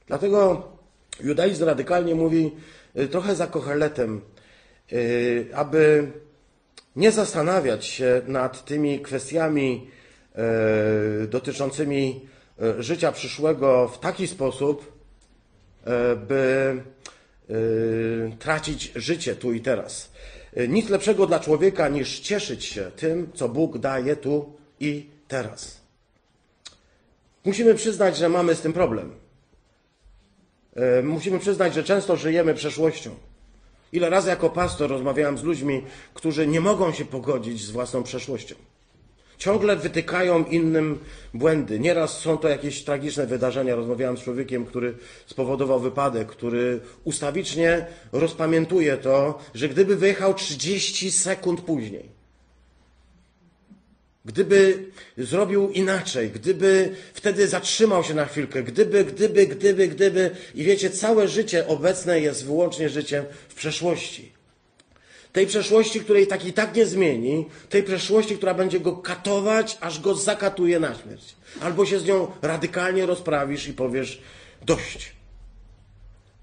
Dlatego 0.06 0.68
judaizm 1.20 1.64
radykalnie 1.64 2.14
mówi 2.14 2.50
trochę 3.10 3.36
za 3.36 3.46
kocheletem, 3.46 4.20
aby 5.54 6.12
nie 6.96 7.12
zastanawiać 7.12 7.86
się 7.86 8.22
nad 8.26 8.64
tymi 8.64 9.00
kwestiami 9.00 9.90
dotyczącymi 11.28 12.28
życia 12.78 13.12
przyszłego 13.12 13.88
w 13.88 13.98
taki 13.98 14.26
sposób, 14.26 14.92
e, 15.84 16.16
by 16.16 16.82
e, 17.50 17.54
tracić 18.38 18.92
życie 18.94 19.36
tu 19.36 19.52
i 19.52 19.60
teraz. 19.60 20.12
Nic 20.68 20.88
lepszego 20.88 21.26
dla 21.26 21.40
człowieka 21.40 21.88
niż 21.88 22.20
cieszyć 22.20 22.64
się 22.64 22.90
tym, 22.96 23.32
co 23.34 23.48
Bóg 23.48 23.78
daje 23.78 24.16
tu 24.16 24.52
i 24.80 25.06
teraz. 25.28 25.80
Musimy 27.44 27.74
przyznać, 27.74 28.16
że 28.16 28.28
mamy 28.28 28.54
z 28.54 28.60
tym 28.60 28.72
problem. 28.72 29.12
Musimy 31.02 31.38
przyznać, 31.38 31.74
że 31.74 31.84
często 31.84 32.16
żyjemy 32.16 32.54
przeszłością. 32.54 33.14
Ile 33.92 34.10
razy 34.10 34.28
jako 34.28 34.50
pastor 34.50 34.90
rozmawiałem 34.90 35.38
z 35.38 35.42
ludźmi, 35.42 35.84
którzy 36.14 36.46
nie 36.46 36.60
mogą 36.60 36.92
się 36.92 37.04
pogodzić 37.04 37.64
z 37.64 37.70
własną 37.70 38.02
przeszłością. 38.02 38.54
Ciągle 39.38 39.76
wytykają 39.76 40.44
innym 40.44 40.98
błędy. 41.34 41.78
Nieraz 41.80 42.18
są 42.18 42.38
to 42.38 42.48
jakieś 42.48 42.84
tragiczne 42.84 43.26
wydarzenia. 43.26 43.74
Rozmawiałem 43.74 44.16
z 44.16 44.20
człowiekiem, 44.20 44.66
który 44.66 44.94
spowodował 45.26 45.80
wypadek, 45.80 46.28
który 46.28 46.80
ustawicznie 47.04 47.86
rozpamiętuje 48.12 48.96
to, 48.96 49.38
że 49.54 49.68
gdyby 49.68 49.96
wyjechał 49.96 50.34
30 50.34 51.10
sekund 51.10 51.60
później, 51.60 52.08
gdyby 54.24 54.84
zrobił 55.18 55.70
inaczej, 55.70 56.30
gdyby 56.30 56.96
wtedy 57.14 57.48
zatrzymał 57.48 58.04
się 58.04 58.14
na 58.14 58.24
chwilkę, 58.24 58.62
gdyby, 58.62 59.04
gdyby, 59.04 59.46
gdyby, 59.46 59.88
gdyby, 59.88 60.30
i 60.54 60.64
wiecie, 60.64 60.90
całe 60.90 61.28
życie 61.28 61.66
obecne 61.66 62.20
jest 62.20 62.44
wyłącznie 62.44 62.88
życiem 62.88 63.24
w 63.48 63.54
przeszłości. 63.54 64.41
Tej 65.32 65.46
przeszłości, 65.46 66.00
której 66.00 66.26
tak 66.26 66.44
i 66.44 66.52
tak 66.52 66.74
nie 66.74 66.86
zmieni, 66.86 67.46
tej 67.68 67.82
przeszłości, 67.82 68.36
która 68.36 68.54
będzie 68.54 68.80
go 68.80 68.96
katować, 68.96 69.78
aż 69.80 70.00
go 70.00 70.14
zakatuje 70.14 70.80
na 70.80 70.94
śmierć. 70.94 71.34
Albo 71.60 71.86
się 71.86 71.98
z 71.98 72.04
nią 72.04 72.26
radykalnie 72.42 73.06
rozprawisz 73.06 73.68
i 73.68 73.72
powiesz 73.72 74.22
dość. 74.62 75.12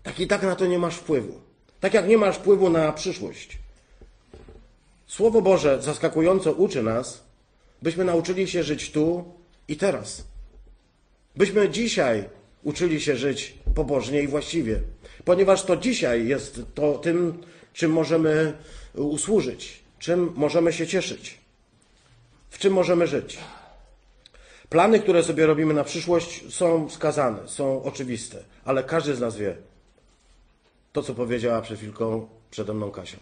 Tak 0.03 0.19
i 0.19 0.27
tak 0.27 0.43
na 0.43 0.55
to 0.55 0.65
nie 0.65 0.79
masz 0.79 0.95
wpływu. 0.95 1.41
Tak 1.79 1.93
jak 1.93 2.07
nie 2.07 2.17
masz 2.17 2.35
wpływu 2.35 2.69
na 2.69 2.93
przyszłość. 2.93 3.57
Słowo 5.07 5.41
Boże 5.41 5.81
zaskakująco 5.81 6.53
uczy 6.53 6.83
nas, 6.83 7.23
byśmy 7.81 8.05
nauczyli 8.05 8.47
się 8.47 8.63
żyć 8.63 8.91
tu 8.91 9.23
i 9.67 9.77
teraz. 9.77 10.23
Byśmy 11.35 11.69
dzisiaj 11.69 12.23
uczyli 12.63 13.01
się 13.01 13.15
żyć 13.15 13.53
pobożnie 13.75 14.21
i 14.21 14.27
właściwie, 14.27 14.79
ponieważ 15.25 15.63
to 15.63 15.77
dzisiaj 15.77 16.27
jest 16.27 16.61
to 16.75 16.97
tym, 16.97 17.41
czym 17.73 17.91
możemy 17.91 18.53
usłużyć, 18.95 19.83
czym 19.99 20.33
możemy 20.35 20.73
się 20.73 20.87
cieszyć, 20.87 21.37
w 22.49 22.57
czym 22.59 22.73
możemy 22.73 23.07
żyć. 23.07 23.37
Plany, 24.69 24.99
które 24.99 25.23
sobie 25.23 25.45
robimy 25.45 25.73
na 25.73 25.83
przyszłość, 25.83 26.53
są 26.53 26.89
wskazane, 26.89 27.47
są 27.47 27.83
oczywiste, 27.83 28.43
ale 28.65 28.83
każdy 28.83 29.15
z 29.15 29.19
nas 29.19 29.37
wie 29.37 29.55
to, 30.93 31.03
co 31.03 31.13
powiedziała 31.13 31.61
przed 31.61 31.77
chwilką 31.77 32.27
przede 32.51 32.73
mną 32.73 32.91
Kasia. 32.91 33.17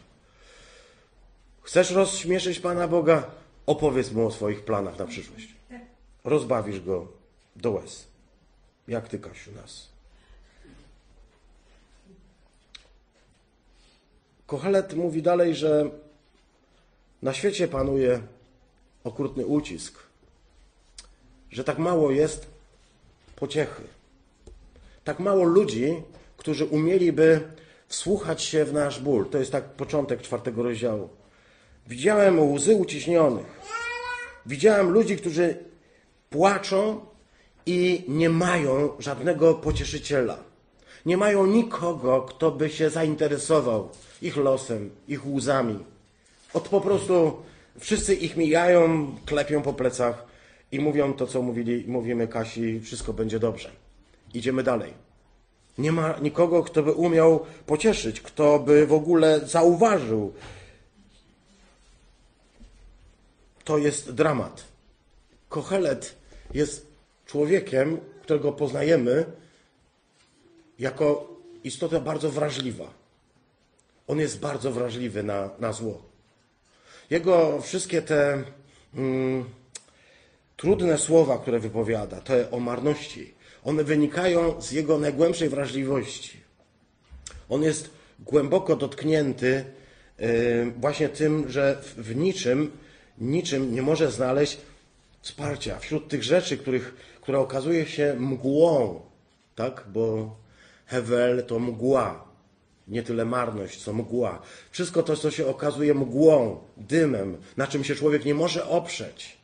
Chcesz 1.61 1.91
rozśmieszyć 1.91 2.59
Pana 2.59 2.87
Boga? 2.87 3.31
Opowiedz 3.65 4.11
mu 4.11 4.27
o 4.27 4.31
swoich 4.31 4.65
planach 4.65 4.99
na 4.99 5.05
przyszłość. 5.05 5.47
Rozbawisz 6.23 6.81
go 6.81 7.07
do 7.55 7.71
łez. 7.71 8.07
Jak 8.87 9.07
ty, 9.07 9.19
Kasiu, 9.19 9.51
nas. 9.51 9.96
Kochelet 14.47 14.93
mówi 14.93 15.21
dalej, 15.21 15.55
że 15.55 15.89
na 17.21 17.33
świecie 17.33 17.67
panuje 17.67 18.19
okrutny 19.03 19.45
ucisk, 19.45 19.99
że 21.51 21.63
tak 21.63 21.77
mało 21.77 22.11
jest 22.11 22.47
pociechy. 23.35 23.83
Tak 25.03 25.19
mało 25.19 25.43
ludzi, 25.43 26.01
którzy 26.37 26.65
umieliby 26.65 27.41
wsłuchać 27.87 28.43
się 28.43 28.65
w 28.65 28.73
nasz 28.73 28.99
ból. 28.99 29.29
To 29.29 29.37
jest 29.37 29.51
tak 29.51 29.63
początek 29.63 30.21
czwartego 30.21 30.63
rozdziału. 30.63 31.09
Widziałem 31.87 32.53
łzy 32.53 32.75
uciśnionych. 32.75 33.45
Widziałem 34.45 34.89
ludzi, 34.89 35.17
którzy 35.17 35.57
płaczą 36.29 37.05
i 37.65 38.05
nie 38.07 38.29
mają 38.29 38.89
żadnego 38.99 39.53
pocieszyciela. 39.53 40.37
Nie 41.05 41.17
mają 41.17 41.45
nikogo, 41.45 42.21
kto 42.21 42.51
by 42.51 42.69
się 42.69 42.89
zainteresował 42.89 43.89
ich 44.21 44.37
losem, 44.37 44.89
ich 45.07 45.27
łzami. 45.27 45.79
Od 46.53 46.69
po 46.69 46.81
prostu 46.81 47.37
wszyscy 47.79 48.15
ich 48.15 48.37
mijają, 48.37 49.15
klepią 49.25 49.61
po 49.61 49.73
plecach 49.73 50.25
i 50.71 50.79
mówią 50.79 51.13
to, 51.13 51.27
co 51.27 51.41
mówili, 51.41 51.83
mówimy 51.87 52.27
Kasi, 52.27 52.79
wszystko 52.79 53.13
będzie 53.13 53.39
dobrze. 53.39 53.71
Idziemy 54.33 54.63
dalej. 54.63 54.93
Nie 55.77 55.91
ma 55.91 56.19
nikogo, 56.21 56.63
kto 56.63 56.83
by 56.83 56.91
umiał 56.91 57.45
pocieszyć, 57.65 58.21
kto 58.21 58.59
by 58.59 58.87
w 58.87 58.93
ogóle 58.93 59.39
zauważył. 59.39 60.33
To 63.63 63.77
jest 63.77 64.11
dramat. 64.11 64.63
Kochelet 65.49 66.15
jest 66.53 66.87
człowiekiem, 67.25 67.97
którego 68.21 68.51
poznajemy 68.51 69.25
jako 70.79 71.37
istotę 71.63 72.01
bardzo 72.01 72.31
wrażliwa. 72.31 72.93
On 74.07 74.19
jest 74.19 74.39
bardzo 74.39 74.71
wrażliwy 74.71 75.23
na, 75.23 75.49
na 75.59 75.73
zło. 75.73 76.01
Jego 77.09 77.61
wszystkie 77.61 78.01
te 78.01 78.43
mm, 78.93 79.45
trudne 80.57 80.97
słowa, 80.97 81.37
które 81.37 81.59
wypowiada, 81.59 82.21
te 82.21 82.51
o 82.51 82.59
marności, 82.59 83.33
one 83.63 83.83
wynikają 83.83 84.61
z 84.61 84.71
jego 84.71 84.97
najgłębszej 84.99 85.49
wrażliwości. 85.49 86.39
On 87.49 87.63
jest 87.63 87.89
głęboko 88.19 88.75
dotknięty 88.75 89.65
y, 90.19 90.73
właśnie 90.77 91.09
tym, 91.09 91.49
że 91.49 91.77
w, 91.81 91.95
w 91.95 92.15
niczym, 92.15 92.71
niczym 93.17 93.73
nie 93.73 93.81
może 93.81 94.11
znaleźć 94.11 94.57
wsparcia 95.21 95.79
wśród 95.79 96.07
tych 96.07 96.23
rzeczy, 96.23 96.57
których, 96.57 96.95
które 97.21 97.39
okazuje 97.39 97.85
się 97.85 98.15
mgłą, 98.19 99.01
tak? 99.55 99.83
Bo 99.93 100.35
Hewel 100.87 101.43
to 101.45 101.59
mgła, 101.59 102.27
nie 102.87 103.03
tyle 103.03 103.25
marność, 103.25 103.83
co 103.83 103.93
mgła. 103.93 104.41
Wszystko 104.71 105.03
to, 105.03 105.15
co 105.15 105.31
się 105.31 105.47
okazuje 105.47 105.93
mgłą, 105.93 106.59
dymem, 106.77 107.37
na 107.57 107.67
czym 107.67 107.83
się 107.83 107.95
człowiek 107.95 108.25
nie 108.25 108.33
może 108.33 108.67
oprzeć. 108.67 109.37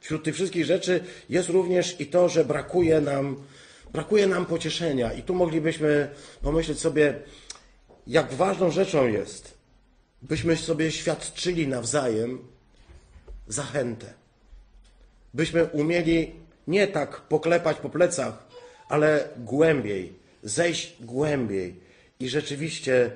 Wśród 0.00 0.24
tych 0.24 0.34
wszystkich 0.34 0.64
rzeczy 0.64 1.04
jest 1.28 1.48
również 1.48 2.00
i 2.00 2.06
to, 2.06 2.28
że 2.28 2.44
brakuje 2.44 3.00
nam, 3.00 3.36
brakuje 3.92 4.26
nam 4.26 4.46
pocieszenia. 4.46 5.12
I 5.12 5.22
tu 5.22 5.34
moglibyśmy 5.34 6.08
pomyśleć 6.42 6.78
sobie, 6.78 7.14
jak 8.06 8.32
ważną 8.32 8.70
rzeczą 8.70 9.06
jest, 9.06 9.54
byśmy 10.22 10.56
sobie 10.56 10.92
świadczyli 10.92 11.68
nawzajem 11.68 12.38
zachętę. 13.48 14.06
Byśmy 15.34 15.64
umieli 15.64 16.32
nie 16.66 16.86
tak 16.86 17.20
poklepać 17.20 17.76
po 17.76 17.90
plecach, 17.90 18.46
ale 18.88 19.28
głębiej, 19.36 20.21
zejść 20.42 20.96
głębiej 21.00 21.80
i 22.20 22.28
rzeczywiście 22.28 23.10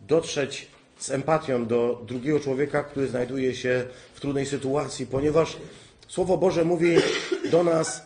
dotrzeć 0.00 0.66
z 0.98 1.10
empatią 1.10 1.66
do 1.66 2.02
drugiego 2.06 2.40
człowieka, 2.40 2.84
który 2.84 3.08
znajduje 3.08 3.54
się 3.54 3.86
w 4.14 4.20
trudnej 4.20 4.46
sytuacji, 4.46 5.06
ponieważ 5.06 5.56
Słowo 6.12 6.38
Boże 6.38 6.64
mówi 6.64 6.96
do 7.50 7.64
nas: 7.64 8.02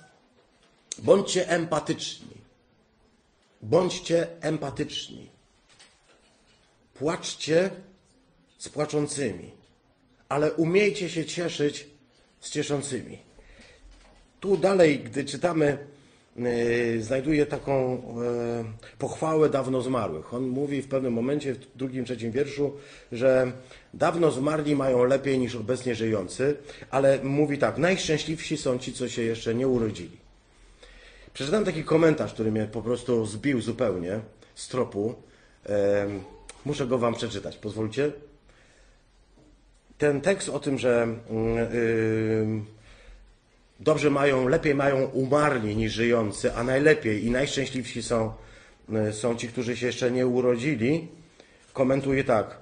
bądźcie 0.99 1.49
empatyczni. 1.49 2.37
Bądźcie 3.63 4.27
empatyczni. 4.41 5.31
Płaczcie 6.95 7.71
z 8.59 8.69
płaczącymi, 8.69 9.51
ale 10.29 10.53
umiejcie 10.53 11.11
się 11.11 11.25
cieszyć 11.25 11.87
z 12.41 12.51
cieszącymi. 12.51 13.19
Tu 14.41 14.57
dalej, 14.57 15.01
gdy 15.01 15.25
czytamy, 15.25 15.87
znajduje 17.01 17.47
taką 17.47 17.93
yy, 17.93 18.65
pochwałę 18.99 19.49
dawno 19.49 19.83
zmarłych. 19.83 20.35
On 20.35 20.49
mówi 20.49 20.83
w 20.83 20.89
pewnym 20.89 21.13
momencie, 21.13 21.55
w 21.55 21.77
drugim, 21.77 22.05
trzecim 22.05 22.33
wierszu, 22.33 22.73
że 23.13 23.53
dawno 23.95 24.31
zmarli 24.31 24.77
mają 24.77 25.05
lepiej 25.05 25.39
niż 25.39 25.55
obecnie 25.55 25.95
żyjący, 25.95 26.57
ale 26.91 27.19
mówi 27.25 27.59
tak, 27.59 27.79
najszczęśliwsi 27.79 28.57
są 28.57 28.79
ci, 28.79 28.93
co 28.93 29.09
się 29.09 29.23
jeszcze 29.23 29.55
nie 29.55 29.69
urodzili. 29.69 30.17
Przeczytałem 31.35 31.65
taki 31.65 31.85
komentarz, 31.85 32.33
który 32.35 32.53
mnie 32.53 32.69
po 32.73 32.83
prostu 32.83 33.27
zbił 33.27 33.61
zupełnie 33.61 34.21
z 34.55 34.69
tropu. 34.69 35.15
Muszę 36.65 36.87
go 36.87 36.99
wam 36.99 37.15
przeczytać, 37.15 37.57
pozwólcie. 37.57 38.13
Ten 39.99 40.21
tekst 40.21 40.49
o 40.49 40.59
tym, 40.59 40.79
że 40.79 41.09
yy, 41.73 42.76
dobrze 43.81 44.11
mają, 44.11 44.49
lepiej 44.49 44.75
mają 44.75 45.05
umarli 45.05 45.77
niż 45.77 45.93
żyjący, 45.93 46.55
a 46.55 46.65
najlepiej 46.65 47.25
i 47.25 47.31
najszczęśliwsi 47.31 48.03
są, 48.03 48.33
y, 49.09 49.13
są 49.13 49.37
ci, 49.37 49.49
którzy 49.49 49.77
się 49.77 49.87
jeszcze 49.87 50.11
nie 50.11 50.27
urodzili, 50.27 51.09
komentuje 51.73 52.25
tak. 52.25 52.59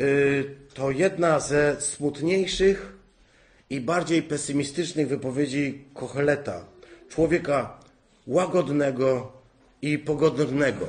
Y, 0.00 0.62
To 0.74 0.90
jedna 0.90 1.40
ze 1.40 1.80
smutniejszych 1.80 2.92
i 3.70 3.80
bardziej 3.80 4.22
pesymistycznych 4.22 5.08
wypowiedzi 5.08 5.84
Kocheleta, 5.94 6.64
człowieka 7.08 7.80
łagodnego 8.26 9.32
i 9.82 9.98
pogodnego, 9.98 10.86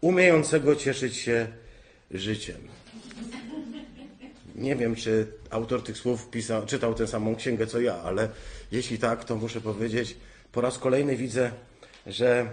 umiejącego 0.00 0.76
cieszyć 0.76 1.16
się 1.16 1.46
życiem. 2.10 2.56
Nie 4.62 4.76
wiem, 4.76 4.94
czy 4.94 5.26
autor 5.50 5.82
tych 5.82 5.96
słów 5.96 6.30
pisał, 6.30 6.66
czytał 6.66 6.94
tę 6.94 7.06
samą 7.06 7.36
księgę 7.36 7.66
co 7.66 7.80
ja, 7.80 7.94
ale 7.94 8.28
jeśli 8.72 8.98
tak, 8.98 9.24
to 9.24 9.36
muszę 9.36 9.60
powiedzieć, 9.60 10.16
po 10.52 10.60
raz 10.60 10.78
kolejny 10.78 11.16
widzę, 11.16 11.50
że 12.06 12.46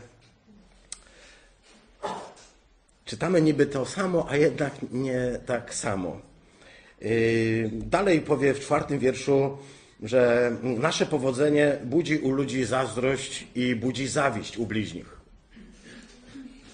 czytamy 3.05 3.41
niby 3.41 3.65
to 3.65 3.85
samo, 3.85 4.29
a 4.29 4.37
jednak 4.37 4.73
nie 4.91 5.39
tak 5.45 5.73
samo. 5.73 6.21
Yy, 7.01 7.69
dalej 7.73 8.21
powie 8.21 8.53
w 8.53 8.59
czwartym 8.59 8.99
wierszu, 8.99 9.57
że 10.03 10.51
nasze 10.61 11.05
powodzenie 11.05 11.77
budzi 11.83 12.17
u 12.17 12.31
ludzi 12.31 12.65
zazdrość 12.65 13.47
i 13.55 13.75
budzi 13.75 14.07
zawiść 14.07 14.57
u 14.57 14.65
bliźnich. 14.65 15.18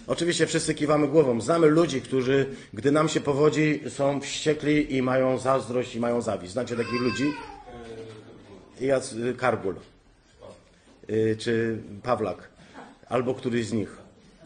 Oczywiście 0.08 0.48
wszyscy 0.48 0.74
kiwamy 0.74 1.08
głową. 1.08 1.42
Znamy 1.42 1.68
ludzi, 1.68 2.02
którzy, 2.02 2.46
gdy 2.74 2.92
nam 2.92 3.10
się 3.10 3.22
powodzi, 3.22 3.82
są 3.90 4.22
wściekli 4.22 4.96
i 4.96 5.02
mają 5.02 5.38
zazdrość 5.38 5.96
i 5.96 6.00
mają 6.00 6.22
zawiść. 6.22 6.54
Znacie 6.54 6.76
takich 6.76 7.02
ludzi? 7.02 7.34
Jac, 8.82 9.16
Karbul. 9.38 9.76
Yy, 11.08 11.36
czy 11.40 11.78
Pawlak. 12.04 12.50
Albo 13.10 13.34
któryś 13.34 13.66
z 13.66 13.74
nich. 13.74 13.98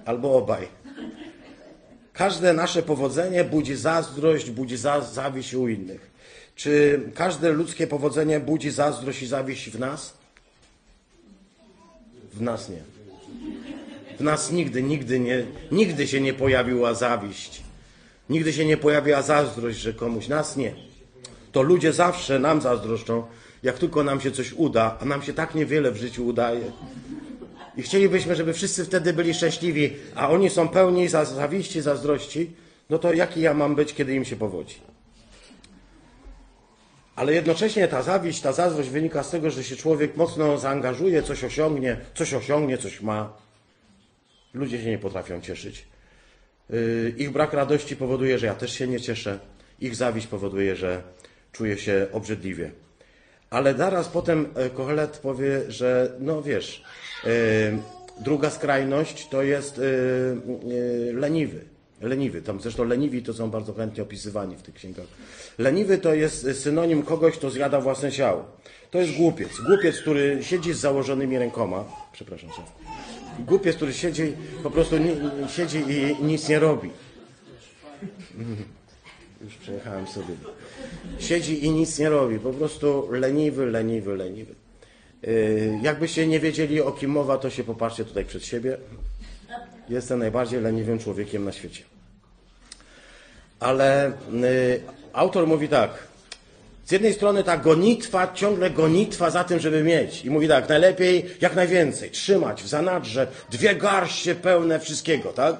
Albo 0.05 0.37
obaj. 0.37 0.67
Każde 2.13 2.53
nasze 2.53 2.83
powodzenie 2.83 3.43
budzi 3.43 3.75
zazdrość, 3.75 4.51
budzi 4.51 4.77
za, 4.77 5.01
zawiść 5.01 5.53
u 5.53 5.67
innych. 5.67 6.11
Czy 6.55 7.01
każde 7.15 7.51
ludzkie 7.51 7.87
powodzenie 7.87 8.39
budzi 8.39 8.71
zazdrość 8.71 9.21
i 9.21 9.27
zawiść 9.27 9.69
w 9.69 9.79
nas? 9.79 10.13
W 12.33 12.41
nas 12.41 12.69
nie. 12.69 12.81
W 14.19 14.23
nas 14.23 14.51
nigdy, 14.51 14.84
nigdy 14.84 15.19
nie, 15.19 15.43
nigdy 15.71 16.08
się 16.08 16.21
nie 16.21 16.34
pojawiła 16.34 16.93
zawiść. 16.93 17.62
Nigdy 18.29 18.53
się 18.53 18.65
nie 18.65 18.77
pojawiła 18.77 19.21
zazdrość, 19.21 19.77
że 19.77 19.93
komuś 19.93 20.27
nas 20.27 20.58
nie. 20.58 20.73
To 21.51 21.62
ludzie 21.62 21.93
zawsze 21.93 22.39
nam 22.39 22.62
zazdroszczą, 22.62 23.23
jak 23.63 23.77
tylko 23.77 24.03
nam 24.03 24.21
się 24.21 24.32
coś 24.32 24.53
uda, 24.53 24.97
a 25.01 25.05
nam 25.05 25.21
się 25.21 25.34
tak 25.34 25.55
niewiele 25.55 25.91
w 25.91 25.97
życiu 25.97 26.25
udaje. 26.25 26.71
I 27.77 27.82
chcielibyśmy, 27.82 28.36
żeby 28.36 28.53
wszyscy 28.53 28.86
wtedy 28.86 29.13
byli 29.13 29.34
szczęśliwi, 29.34 29.93
a 30.15 30.29
oni 30.29 30.49
są 30.49 30.67
pełni 30.67 31.08
za 31.08 31.25
zawiści, 31.25 31.82
zazdrości, 31.82 32.51
no 32.89 32.97
to 32.97 33.13
jaki 33.13 33.41
ja 33.41 33.53
mam 33.53 33.75
być, 33.75 33.93
kiedy 33.93 34.13
im 34.13 34.25
się 34.25 34.36
powodzi? 34.36 34.75
Ale 37.15 37.34
jednocześnie 37.34 37.88
ta 37.88 38.01
zawiść, 38.01 38.41
ta 38.41 38.53
zazdrość 38.53 38.89
wynika 38.89 39.23
z 39.23 39.29
tego, 39.32 39.49
że 39.49 39.63
się 39.63 39.75
człowiek 39.75 40.17
mocno 40.17 40.58
zaangażuje, 40.58 41.23
coś 41.23 41.43
osiągnie, 41.43 41.97
coś 42.15 42.34
osiągnie, 42.34 42.77
coś 42.77 43.01
ma. 43.01 43.48
Ludzie 44.53 44.81
się 44.81 44.89
nie 44.89 44.99
potrafią 44.99 45.41
cieszyć. 45.41 45.88
Yy, 46.69 47.13
ich 47.17 47.31
brak 47.31 47.53
radości 47.53 47.95
powoduje, 47.95 48.39
że 48.39 48.45
ja 48.45 48.55
też 48.55 48.73
się 48.73 48.88
nie 48.88 49.01
cieszę. 49.01 49.39
Ich 49.79 49.95
zawiść 49.95 50.27
powoduje, 50.27 50.75
że 50.75 51.01
czuję 51.51 51.77
się 51.77 52.07
obrzydliwie. 52.12 52.71
Ale 53.49 53.73
zaraz 53.73 54.07
potem 54.07 54.47
e, 54.55 54.69
Kohelet 54.69 55.17
powie, 55.17 55.62
że 55.71 56.12
no 56.19 56.41
wiesz, 56.41 56.83
yy, 57.25 57.31
druga 58.21 58.49
skrajność 58.49 59.27
to 59.27 59.43
jest 59.43 59.77
yy, 59.77 61.13
leniwy. 61.13 61.65
Leniwy, 62.01 62.41
tam 62.41 62.62
zresztą 62.62 62.83
leniwi 62.83 63.23
to 63.23 63.33
są 63.33 63.49
bardzo 63.49 63.73
chętnie 63.73 64.03
opisywani 64.03 64.55
w 64.55 64.62
tych 64.62 64.75
księgach. 64.75 65.05
Leniwy 65.57 65.97
to 65.97 66.13
jest 66.13 66.62
synonim 66.62 67.03
kogoś, 67.03 67.38
kto 67.38 67.49
zjada 67.49 67.81
własne 67.81 68.12
ciało. 68.12 68.45
To 68.91 68.97
jest 69.01 69.13
głupiec. 69.13 69.49
Głupiec, 69.67 70.01
który 70.01 70.39
siedzi 70.41 70.73
z 70.73 70.77
założonymi 70.77 71.38
rękoma. 71.38 71.85
Przepraszam, 72.13 72.49
szef. 72.49 72.65
Głupiec, 73.39 73.75
który 73.75 73.93
siedzi, 73.93 74.33
po 74.63 74.71
prostu 74.71 74.95
siedzi 75.47 75.83
i 75.87 76.23
nic 76.23 76.49
nie 76.49 76.59
robi. 76.59 76.89
Już 79.41 79.55
przejechałem 79.55 80.07
sobie. 80.07 80.33
Siedzi 81.19 81.65
i 81.65 81.71
nic 81.71 81.99
nie 81.99 82.09
robi. 82.09 82.39
Po 82.39 82.53
prostu 82.53 83.11
leniwy, 83.11 83.65
leniwy, 83.65 84.17
leniwy. 84.17 84.55
Yy, 85.21 85.79
jakbyście 85.81 86.27
nie 86.27 86.39
wiedzieli 86.39 86.81
o 86.81 86.91
kim 86.91 87.11
mowa, 87.11 87.37
to 87.37 87.49
się 87.49 87.63
popatrzcie 87.63 88.05
tutaj 88.05 88.25
przed 88.25 88.45
siebie. 88.45 88.77
Jestem 89.89 90.19
najbardziej 90.19 90.61
leniwym 90.61 90.99
człowiekiem 90.99 91.45
na 91.45 91.51
świecie. 91.51 91.83
Ale 93.59 94.11
yy, 94.31 94.81
autor 95.13 95.47
mówi 95.47 95.67
tak. 95.67 96.08
Z 96.89 96.91
jednej 96.91 97.13
strony 97.13 97.43
ta 97.43 97.58
gonitwa, 97.58 98.34
ciągle 98.34 98.69
gonitwa 98.69 99.30
za 99.30 99.43
tym, 99.43 99.60
żeby 99.60 99.84
mieć. 99.84 100.25
I 100.25 100.30
mówi 100.30 100.47
tak, 100.47 100.69
najlepiej 100.69 101.25
jak 101.41 101.56
najwięcej, 101.56 102.12
trzymać 102.12 102.63
w 102.63 102.67
zanadrze 102.67 103.28
dwie 103.52 103.75
garście 103.75 104.36
pełne 104.36 104.80
wszystkiego, 104.80 105.34
tak? 105.34 105.56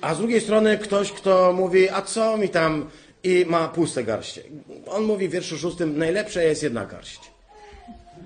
A 0.00 0.14
z 0.14 0.18
drugiej 0.18 0.40
strony 0.40 0.78
ktoś, 0.78 1.12
kto 1.12 1.52
mówi, 1.52 1.90
a 1.90 2.02
co 2.02 2.36
mi 2.36 2.48
tam 2.48 2.90
i 3.24 3.44
ma 3.48 3.68
puste 3.68 4.04
garście. 4.04 4.42
On 4.86 5.04
mówi 5.04 5.28
w 5.28 5.30
wierszu 5.30 5.58
szóstym, 5.58 5.98
najlepsza 5.98 6.42
jest 6.42 6.62
jedna 6.62 6.86
garść. 6.86 7.20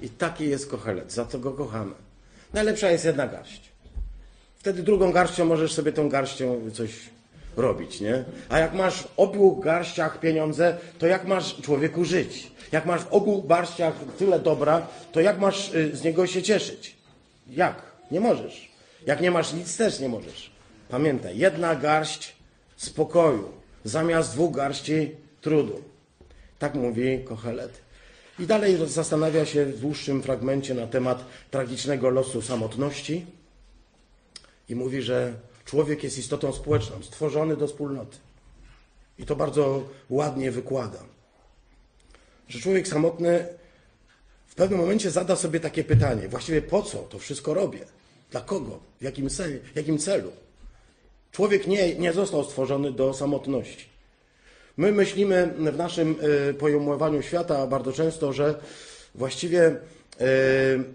I 0.03 0.09
taki 0.09 0.49
jest 0.49 0.71
kochelet, 0.71 1.13
za 1.13 1.25
to 1.25 1.39
go 1.39 1.53
kochamy. 1.53 1.95
Najlepsza 2.53 2.91
jest 2.91 3.05
jedna 3.05 3.27
garść. 3.27 3.61
Wtedy 4.59 4.83
drugą 4.83 5.13
garścią 5.13 5.45
możesz 5.45 5.73
sobie 5.73 5.93
tą 5.93 6.09
garścią 6.09 6.71
coś 6.73 6.91
robić, 7.57 8.01
nie? 8.01 8.25
A 8.49 8.59
jak 8.59 8.75
masz 8.75 9.03
w 9.03 9.09
obu 9.17 9.57
garściach 9.57 10.21
pieniądze, 10.21 10.79
to 10.99 11.07
jak 11.07 11.27
masz 11.27 11.61
człowieku 11.61 12.05
żyć? 12.05 12.51
Jak 12.73 12.87
masz 12.87 13.03
w 13.03 13.13
obu 13.13 13.43
garściach 13.43 13.95
tyle 14.19 14.41
dobra, 14.41 14.87
to 15.13 15.21
jak 15.21 15.39
masz 15.39 15.75
y, 15.75 15.97
z 15.97 16.03
niego 16.03 16.27
się 16.27 16.43
cieszyć? 16.43 16.97
Jak? 17.49 17.83
Nie 18.11 18.21
możesz. 18.21 18.71
Jak 19.07 19.21
nie 19.21 19.31
masz 19.31 19.53
nic, 19.53 19.77
też 19.77 20.01
nie 20.01 20.09
możesz. 20.09 20.51
Pamiętaj, 20.89 21.39
jedna 21.39 21.75
garść 21.77 22.37
spokoju 22.77 23.53
zamiast 23.85 24.33
dwóch 24.33 24.57
garści 24.57 25.11
trudu. 25.41 25.83
Tak 26.59 26.75
mówi 26.75 27.25
Kochelet. 27.25 27.81
I 28.39 28.47
dalej 28.47 28.79
zastanawia 28.87 29.47
się 29.47 29.67
w 29.67 29.81
dłuższym 29.81 30.23
fragmencie 30.23 30.75
na 30.75 30.87
temat 30.87 31.25
tragicznego 31.51 32.11
losu 32.11 32.43
samotności 32.43 33.27
i 34.69 34.75
mówi, 34.75 35.03
że 35.03 35.33
człowiek 35.71 36.05
jest 36.05 36.19
istotą 36.19 36.53
społeczną, 36.53 37.03
stworzony 37.03 37.57
do 37.57 37.67
wspólnoty. 37.67 38.17
I 39.19 39.27
to 39.27 39.37
bardzo 39.37 39.83
ładnie 40.11 40.51
wykłada. 40.51 40.99
Że 42.49 42.61
człowiek 42.61 42.89
samotny 42.89 43.47
w 44.47 44.55
pewnym 44.55 44.81
momencie 44.81 45.11
zada 45.11 45.37
sobie 45.37 45.61
takie 45.61 45.85
pytanie: 45.85 46.29
właściwie 46.29 46.63
po 46.63 46.83
co 46.83 46.99
to 46.99 47.19
wszystko 47.19 47.55
robię? 47.55 47.79
Dla 48.31 48.41
kogo? 48.41 48.81
W 49.01 49.05
jakim, 49.05 49.31
celu? 49.31 49.59
W 49.73 49.77
jakim 49.77 49.99
celu? 49.99 50.33
Człowiek 51.33 51.67
nie, 51.67 51.95
nie 51.95 52.13
został 52.13 52.45
stworzony 52.45 52.93
do 52.93 53.15
samotności. 53.15 53.85
My 54.77 54.93
myślimy 54.93 55.47
w 55.47 55.77
naszym 55.77 56.17
y, 56.51 56.55
pojmowaniu 56.55 57.23
świata 57.23 57.67
bardzo 57.67 57.93
często, 57.93 58.33
że 58.33 58.61
właściwie 59.15 59.77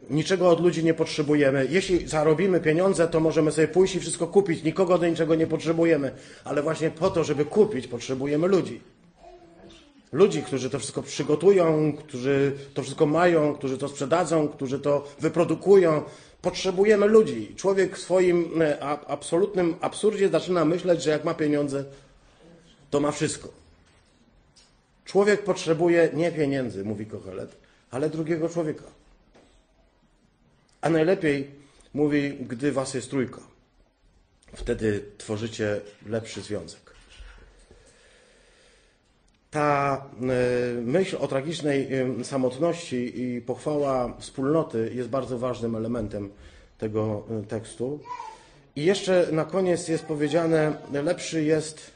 niczego 0.10 0.50
od 0.50 0.60
ludzi 0.60 0.84
nie 0.84 0.94
potrzebujemy. 0.94 1.68
Jeśli 1.70 2.08
zarobimy 2.08 2.60
pieniądze, 2.60 3.08
to 3.08 3.20
możemy 3.20 3.52
sobie 3.52 3.68
pójść 3.68 3.96
i 3.96 4.00
wszystko 4.00 4.28
kupić. 4.28 4.64
Nikogo 4.64 4.98
do 4.98 5.08
niczego 5.08 5.36
nie 5.36 5.48
potrzebujemy. 5.48 6.12
Ale 6.44 6.64
właśnie 6.64 6.92
po 6.92 7.10
to, 7.10 7.24
żeby 7.24 7.46
kupić, 7.46 7.88
potrzebujemy 7.88 8.48
ludzi. 8.48 8.82
Ludzi, 10.12 10.44
którzy 10.44 10.70
to 10.70 10.80
wszystko 10.80 11.04
przygotują, 11.04 11.94
którzy 11.98 12.52
to 12.74 12.82
wszystko 12.84 13.06
mają, 13.06 13.56
którzy 13.56 13.78
to 13.78 13.88
sprzedadzą, 13.88 14.48
którzy 14.48 14.80
to 14.80 15.08
wyprodukują. 15.20 16.04
Potrzebujemy 16.42 17.06
ludzi. 17.06 17.54
Człowiek 17.56 17.98
w 17.98 18.02
swoim 18.02 18.62
e, 18.62 18.80
absolutnym 19.08 19.76
absurdzie 19.82 20.30
zaczyna 20.30 20.66
myśleć, 20.66 21.04
że 21.04 21.10
jak 21.10 21.24
ma 21.24 21.34
pieniądze, 21.34 21.86
to 22.90 23.00
ma 23.00 23.12
wszystko. 23.12 23.50
Człowiek 25.06 25.44
potrzebuje 25.44 26.10
nie 26.14 26.32
pieniędzy, 26.32 26.84
mówi 26.84 27.06
Kochelet, 27.06 27.56
ale 27.92 28.10
drugiego 28.10 28.50
człowieka. 28.50 28.95
A 30.86 30.90
najlepiej, 30.90 31.52
mówi, 31.94 32.34
gdy 32.34 32.72
was 32.72 32.94
jest 32.94 33.10
trójka. 33.10 33.42
Wtedy 34.54 35.06
tworzycie 35.18 35.82
lepszy 36.06 36.42
związek. 36.42 36.94
Ta 39.52 40.06
e, 40.22 40.82
myśl 40.82 41.18
o 41.20 41.28
tragicznej 41.28 41.88
samotności 42.24 43.22
i 43.22 43.42
pochwała 43.42 44.18
wspólnoty 44.20 44.92
jest 44.96 45.10
bardzo 45.10 45.38
ważnym 45.40 45.76
elementem 45.76 46.30
tego 46.78 47.24
e, 47.30 47.44
tekstu. 47.44 48.00
I 48.76 48.86
jeszcze 48.86 49.28
na 49.32 49.46
koniec 49.46 49.88
jest 49.88 50.06
powiedziane, 50.06 50.78
lepszy 50.92 51.44
jest, 51.44 51.92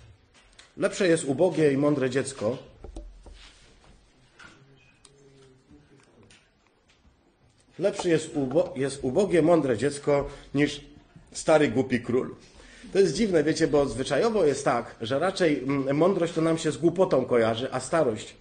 lepsze 0.77 1.07
jest 1.07 1.23
ubogie 1.23 1.71
i 1.73 1.77
mądre 1.77 2.09
dziecko, 2.09 2.68
Lepszy 7.79 8.09
jest, 8.09 8.31
ubo 8.35 8.73
jest 8.75 8.99
ubogie, 9.03 9.41
mądre 9.41 9.77
dziecko 9.77 10.27
niż 10.53 10.81
stary, 11.31 11.67
głupi 11.67 12.01
król. 12.01 12.35
To 12.93 12.99
jest 12.99 13.13
dziwne, 13.15 13.43
wiecie, 13.43 13.67
bo 13.67 13.85
zwyczajowo 13.85 14.45
jest 14.45 14.65
tak, 14.65 14.95
że 15.01 15.19
raczej 15.19 15.63
mm, 15.63 15.97
mądrość 15.97 16.33
to 16.33 16.41
nam 16.41 16.57
się 16.57 16.71
z 16.71 16.77
głupotą 16.77 17.25
kojarzy, 17.25 17.67
a 17.71 17.79
starość 17.79 18.35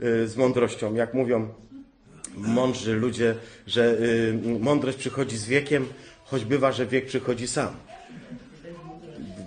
y, 0.00 0.28
z 0.28 0.36
mądrością. 0.36 0.94
Jak 0.94 1.14
mówią 1.14 1.48
mądrzy 2.34 2.94
ludzie, 2.94 3.34
że 3.66 3.98
y, 4.00 4.58
mądrość 4.60 4.98
przychodzi 4.98 5.36
z 5.36 5.44
wiekiem, 5.44 5.88
choć 6.24 6.44
bywa, 6.44 6.72
że 6.72 6.86
wiek 6.86 7.06
przychodzi 7.06 7.48
sam. 7.48 7.76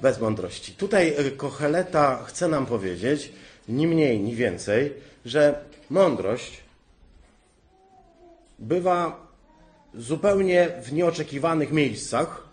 bez 0.02 0.20
mądrości. 0.20 0.72
Tutaj 0.72 1.14
e, 1.18 1.32
Kocheleta 1.32 2.24
chce 2.24 2.48
nam 2.48 2.66
powiedzieć, 2.66 3.32
ni 3.70 3.88
mniej, 3.88 4.20
ni 4.20 4.36
więcej, 4.36 4.94
że 5.26 5.60
mądrość 5.90 6.62
bywa 8.60 9.25
zupełnie 9.98 10.72
w 10.84 10.94
nieoczekiwanych 10.94 11.72
miejscach, 11.72 12.48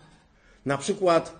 na 0.65 0.77
przykład 0.77 1.33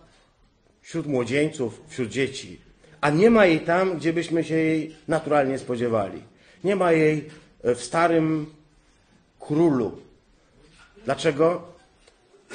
wśród 0.81 1.07
młodzieńców, 1.07 1.81
wśród 1.87 2.09
dzieci, 2.09 2.59
a 3.01 3.09
nie 3.09 3.29
ma 3.29 3.45
jej 3.45 3.59
tam, 3.59 3.97
gdzie 3.97 4.13
byśmy 4.13 4.43
się 4.43 4.55
jej 4.55 4.95
naturalnie 5.07 5.59
spodziewali. 5.59 6.21
Nie 6.63 6.75
ma 6.75 6.91
jej 6.91 7.29
w 7.63 7.79
starym 7.79 8.45
królu. 9.39 9.97
Dlaczego? 11.05 11.61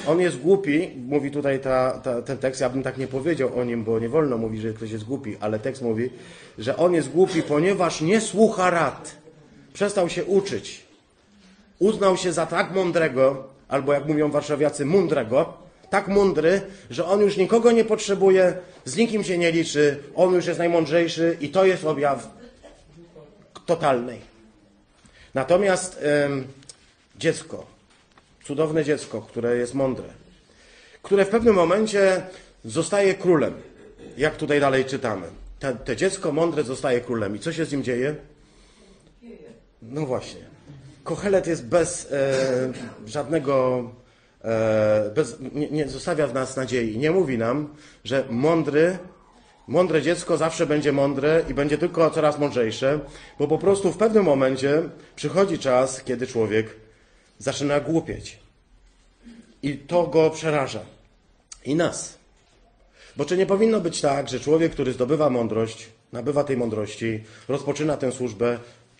On 0.07 0.19
jest 0.19 0.39
głupi, 0.39 0.89
mówi 1.07 1.31
tutaj 1.31 1.59
ta, 1.59 1.91
ta, 1.91 2.21
ten 2.21 2.37
tekst, 2.37 2.61
ja 2.61 2.69
bym 2.69 2.83
tak 2.83 2.97
nie 2.97 3.07
powiedział 3.07 3.59
o 3.59 3.63
nim, 3.63 3.83
bo 3.83 3.99
nie 3.99 4.09
wolno 4.09 4.37
mówić, 4.37 4.61
że 4.61 4.73
ktoś 4.73 4.91
jest 4.91 5.03
głupi, 5.03 5.37
ale 5.39 5.59
tekst 5.59 5.81
mówi, 5.81 6.09
że 6.57 6.77
on 6.77 6.93
jest 6.93 7.09
głupi, 7.09 7.43
ponieważ 7.43 8.01
nie 8.01 8.21
słucha 8.21 8.69
rad. 8.69 9.15
Przestał 9.73 10.09
się 10.09 10.25
uczyć. 10.25 10.88
Uznał 11.79 12.17
się 12.17 12.33
za 12.33 12.45
tak 12.45 12.71
mądrego, 12.71 13.47
albo 13.67 13.93
jak 13.93 14.05
mówią 14.05 14.31
warszawiacy, 14.31 14.85
mądrego, 14.85 15.53
tak 15.89 16.07
mądry, 16.07 16.61
że 16.89 17.05
on 17.05 17.21
już 17.21 17.37
nikogo 17.37 17.71
nie 17.71 17.85
potrzebuje, 17.85 18.53
z 18.85 18.95
nikim 18.95 19.23
się 19.23 19.37
nie 19.37 19.51
liczy, 19.51 20.03
on 20.15 20.33
już 20.33 20.45
jest 20.45 20.59
najmądrzejszy 20.59 21.37
i 21.41 21.49
to 21.49 21.65
jest 21.65 21.85
objaw 21.85 22.27
totalnej. 23.65 24.19
Natomiast 25.33 25.99
dziecko, 27.15 27.65
cudowne 28.43 28.83
dziecko, 28.83 29.21
które 29.21 29.57
jest 29.57 29.73
mądre, 29.73 30.07
które 31.01 31.25
w 31.25 31.29
pewnym 31.29 31.55
momencie 31.55 32.21
zostaje 32.65 33.13
królem, 33.13 33.53
jak 34.17 34.37
tutaj 34.37 34.59
dalej 34.59 34.85
czytamy. 34.85 35.27
Te, 35.59 35.75
te 35.75 35.95
dziecko 35.95 36.31
mądre 36.31 36.63
zostaje 36.63 37.01
królem. 37.01 37.35
I 37.35 37.39
co 37.39 37.53
się 37.53 37.65
z 37.65 37.71
nim 37.71 37.83
dzieje? 37.83 38.15
No 39.81 40.05
właśnie. 40.05 40.48
Kochelet 41.09 41.47
jest 41.47 41.65
bez 41.65 42.11
e, 42.11 42.33
żadnego, 43.05 43.83
e, 44.43 45.11
bez, 45.15 45.37
nie, 45.53 45.69
nie 45.69 45.87
zostawia 45.87 46.27
w 46.27 46.33
nas 46.33 46.55
nadziei. 46.55 46.97
Nie 46.97 47.11
mówi 47.11 47.37
nam, 47.37 47.75
że 48.03 48.25
mądry, 48.29 48.97
mądre 49.67 50.01
dziecko 50.01 50.37
zawsze 50.37 50.65
będzie 50.65 50.91
mądre 50.91 51.43
i 51.49 51.53
będzie 51.53 51.77
tylko 51.77 52.09
coraz 52.09 52.39
mądrzejsze, 52.39 52.99
bo 53.39 53.47
po 53.47 53.57
prostu 53.57 53.91
w 53.91 53.97
pewnym 53.97 54.23
momencie 54.23 54.83
przychodzi 55.15 55.59
czas, 55.59 56.03
kiedy 56.03 56.27
człowiek 56.27 56.75
zaczyna 57.37 57.79
głupieć. 57.79 58.39
I 59.63 59.77
to 59.77 60.07
go 60.07 60.29
przeraża. 60.29 60.81
I 61.65 61.75
nas. 61.75 62.17
Bo 63.17 63.25
czy 63.25 63.37
nie 63.37 63.45
powinno 63.45 63.81
być 63.81 64.01
tak, 64.01 64.29
że 64.29 64.39
człowiek, 64.39 64.71
który 64.71 64.93
zdobywa 64.93 65.29
mądrość, 65.29 65.89
nabywa 66.13 66.43
tej 66.43 66.57
mądrości, 66.57 67.23
rozpoczyna 67.47 67.97
tę 67.97 68.11
służbę, 68.11 68.59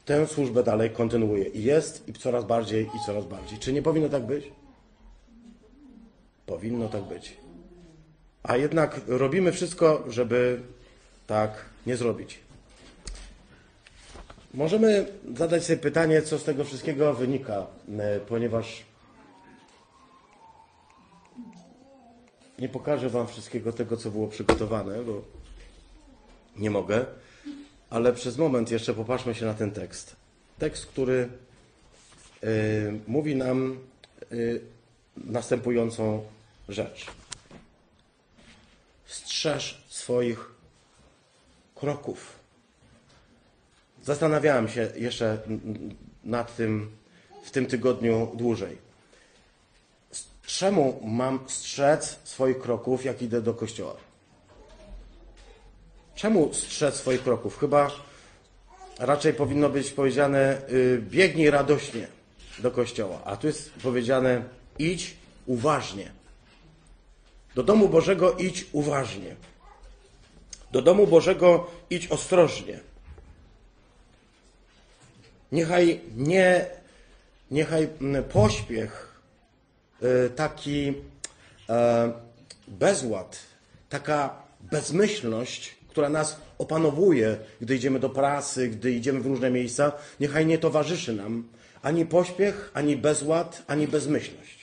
tę 0.09 0.27
służbę 0.27 0.63
dalej 0.63 0.89
kontynuuje. 0.89 1.45
I 1.45 1.63
jest 1.63 2.09
i 2.09 2.13
coraz 2.13 2.45
bardziej 2.45 2.85
i 2.85 3.05
coraz 3.05 3.25
bardziej. 3.25 3.59
Czy 3.59 3.73
nie 3.73 3.81
powinno 3.81 4.09
tak 4.09 4.25
być? 4.25 4.51
Powinno 6.45 6.87
tak 6.87 7.03
być. 7.03 7.37
A 8.43 8.57
jednak 8.57 9.01
robimy 9.07 9.51
wszystko, 9.51 10.03
żeby 10.07 10.61
tak 11.27 11.65
nie 11.85 11.97
zrobić. 11.97 12.39
Możemy 14.53 15.05
zadać 15.35 15.63
sobie 15.63 15.77
pytanie, 15.77 16.21
co 16.21 16.39
z 16.39 16.43
tego 16.43 16.63
wszystkiego 16.63 17.13
wynika, 17.13 17.67
e, 17.99 18.19
ponieważ 18.19 18.83
nie 22.59 22.69
pokażę 22.69 23.09
Wam 23.09 23.27
wszystkiego 23.27 23.73
tego, 23.73 23.97
co 23.97 24.11
było 24.11 24.27
przygotowane, 24.27 25.03
bo 25.03 25.21
nie 26.57 26.71
mogę, 26.71 27.05
ale 27.89 28.13
przez 28.13 28.37
moment 28.37 28.71
jeszcze 28.71 28.93
popatrzmy 28.93 29.35
się 29.35 29.45
na 29.45 29.53
ten 29.53 29.71
tekst. 29.71 30.15
Tekst, 30.59 30.85
który 30.85 31.29
y, 32.43 32.99
mówi 33.07 33.35
nam 33.35 33.79
y, 34.31 34.61
następującą 35.17 36.23
rzecz. 36.69 37.05
Strzeż 39.05 39.83
swoich 39.89 40.51
kroków. 41.75 42.39
Zastanawiałem 44.03 44.67
się 44.67 44.91
jeszcze 44.95 45.37
nad 46.23 46.55
tym 46.55 46.91
w 47.43 47.51
tym 47.51 47.65
tygodniu 47.65 48.31
dłużej. 48.35 48.77
Czemu 50.45 51.01
mam 51.03 51.39
strzec 51.47 52.19
swoich 52.23 52.59
kroków, 52.59 53.05
jak 53.05 53.21
idę 53.21 53.41
do 53.41 53.53
kościoła? 53.53 54.08
Czemu 56.19 56.53
strzec 56.53 56.95
swoich 56.95 57.23
kroków? 57.23 57.59
Chyba 57.59 57.91
raczej 58.97 59.33
powinno 59.33 59.69
być 59.69 59.91
powiedziane 59.91 60.61
yy, 60.69 61.01
biegnij 61.01 61.49
radośnie 61.49 62.07
do 62.59 62.71
kościoła, 62.71 63.21
a 63.25 63.37
tu 63.37 63.47
jest 63.47 63.71
powiedziane 63.73 64.43
idź 64.79 65.15
uważnie. 65.45 66.11
Do 67.55 67.63
domu 67.63 67.89
Bożego 67.89 68.33
idź 68.33 68.65
uważnie. 68.71 69.35
Do 70.71 70.81
domu 70.81 71.07
Bożego 71.07 71.71
idź 71.89 72.07
ostrożnie. 72.07 72.79
Niechaj 75.51 76.01
nie, 76.15 76.65
niechaj 77.51 77.87
pośpiech, 78.33 79.21
y, 80.03 80.29
taki 80.29 80.93
e, 81.69 82.11
bezład, 82.67 83.39
taka 83.89 84.35
bezmyślność, 84.59 85.78
która 85.89 86.09
nas 86.09 86.41
opanowuje, 86.57 87.37
gdy 87.61 87.75
idziemy 87.75 87.99
do 87.99 88.09
pracy, 88.09 88.67
gdy 88.67 88.91
idziemy 88.91 89.19
w 89.19 89.25
różne 89.25 89.51
miejsca, 89.51 89.91
niechaj 90.19 90.45
nie 90.45 90.57
towarzyszy 90.57 91.13
nam 91.13 91.43
ani 91.81 92.05
pośpiech, 92.05 92.71
ani 92.73 92.97
bezład, 92.97 93.63
ani 93.67 93.87
bezmyślność. 93.87 94.59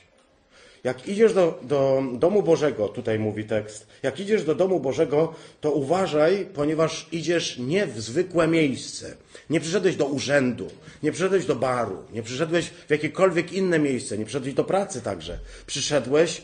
Jak 0.85 1.09
idziesz 1.09 1.35
do, 1.35 1.61
do 1.62 2.03
domu 2.12 2.43
Bożego, 2.43 2.89
tutaj 2.89 3.19
mówi 3.19 3.45
tekst, 3.45 3.87
jak 4.03 4.21
idziesz 4.21 4.45
do 4.45 4.55
domu 4.55 4.81
Bożego, 4.81 5.35
to 5.61 5.73
uważaj, 5.73 6.47
ponieważ 6.55 7.09
idziesz 7.12 7.59
nie 7.59 7.87
w 7.87 8.01
zwykłe 8.01 8.49
miejsce. 8.49 9.17
Nie 9.51 9.61
przyszedłeś 9.61 9.97
do 9.97 10.07
urzędu, 10.07 10.71
nie 11.03 11.12
przyszedłeś 11.12 11.47
do 11.47 11.57
baru, 11.57 12.03
nie 12.12 12.23
przyszedłeś 12.23 12.67
w 12.67 12.91
jakiekolwiek 12.91 13.53
inne 13.53 13.79
miejsce, 13.79 14.19
nie 14.19 14.25
przyszedłeś 14.25 14.55
do 14.55 14.65
pracy 14.65 15.03
także. 15.03 15.39
Przyszedłeś 15.67 16.43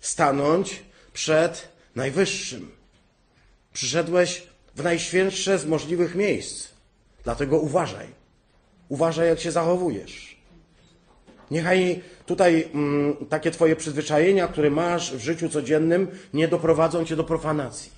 stanąć 0.00 0.82
przed 1.12 1.68
Najwyższym. 1.94 2.77
Przyszedłeś 3.72 4.46
w 4.74 4.82
najświętsze 4.82 5.58
z 5.58 5.66
możliwych 5.66 6.14
miejsc. 6.14 6.68
Dlatego 7.24 7.58
uważaj. 7.58 8.06
Uważaj, 8.88 9.28
jak 9.28 9.40
się 9.40 9.52
zachowujesz. 9.52 10.38
Niechaj 11.50 12.02
tutaj 12.26 12.68
mm, 12.74 13.16
takie 13.28 13.50
Twoje 13.50 13.76
przyzwyczajenia, 13.76 14.48
które 14.48 14.70
masz 14.70 15.14
w 15.14 15.20
życiu 15.20 15.48
codziennym, 15.48 16.08
nie 16.34 16.48
doprowadzą 16.48 17.04
Cię 17.04 17.16
do 17.16 17.24
profanacji. 17.24 17.90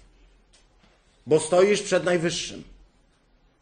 Bo 1.27 1.41
stoisz 1.41 1.83
przed 1.83 2.05
Najwyższym. 2.05 2.65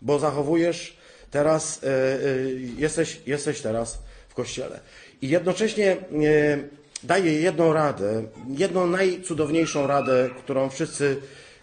Bo 0.02 0.18
zachowujesz 0.18 0.96
teraz, 1.30 1.82
y, 1.82 1.86
y, 1.86 2.60
jesteś, 2.76 3.20
jesteś 3.26 3.60
teraz 3.60 3.98
w 4.28 4.34
kościele. 4.34 4.80
I 5.22 5.28
jednocześnie 5.28 5.92
y, 5.92 6.68
daję 7.02 7.32
jedną 7.32 7.72
radę, 7.72 8.24
jedną 8.48 8.86
najcudowniejszą 8.86 9.86
radę, 9.86 10.30
którą 10.38 10.70
wszyscy 10.70 11.16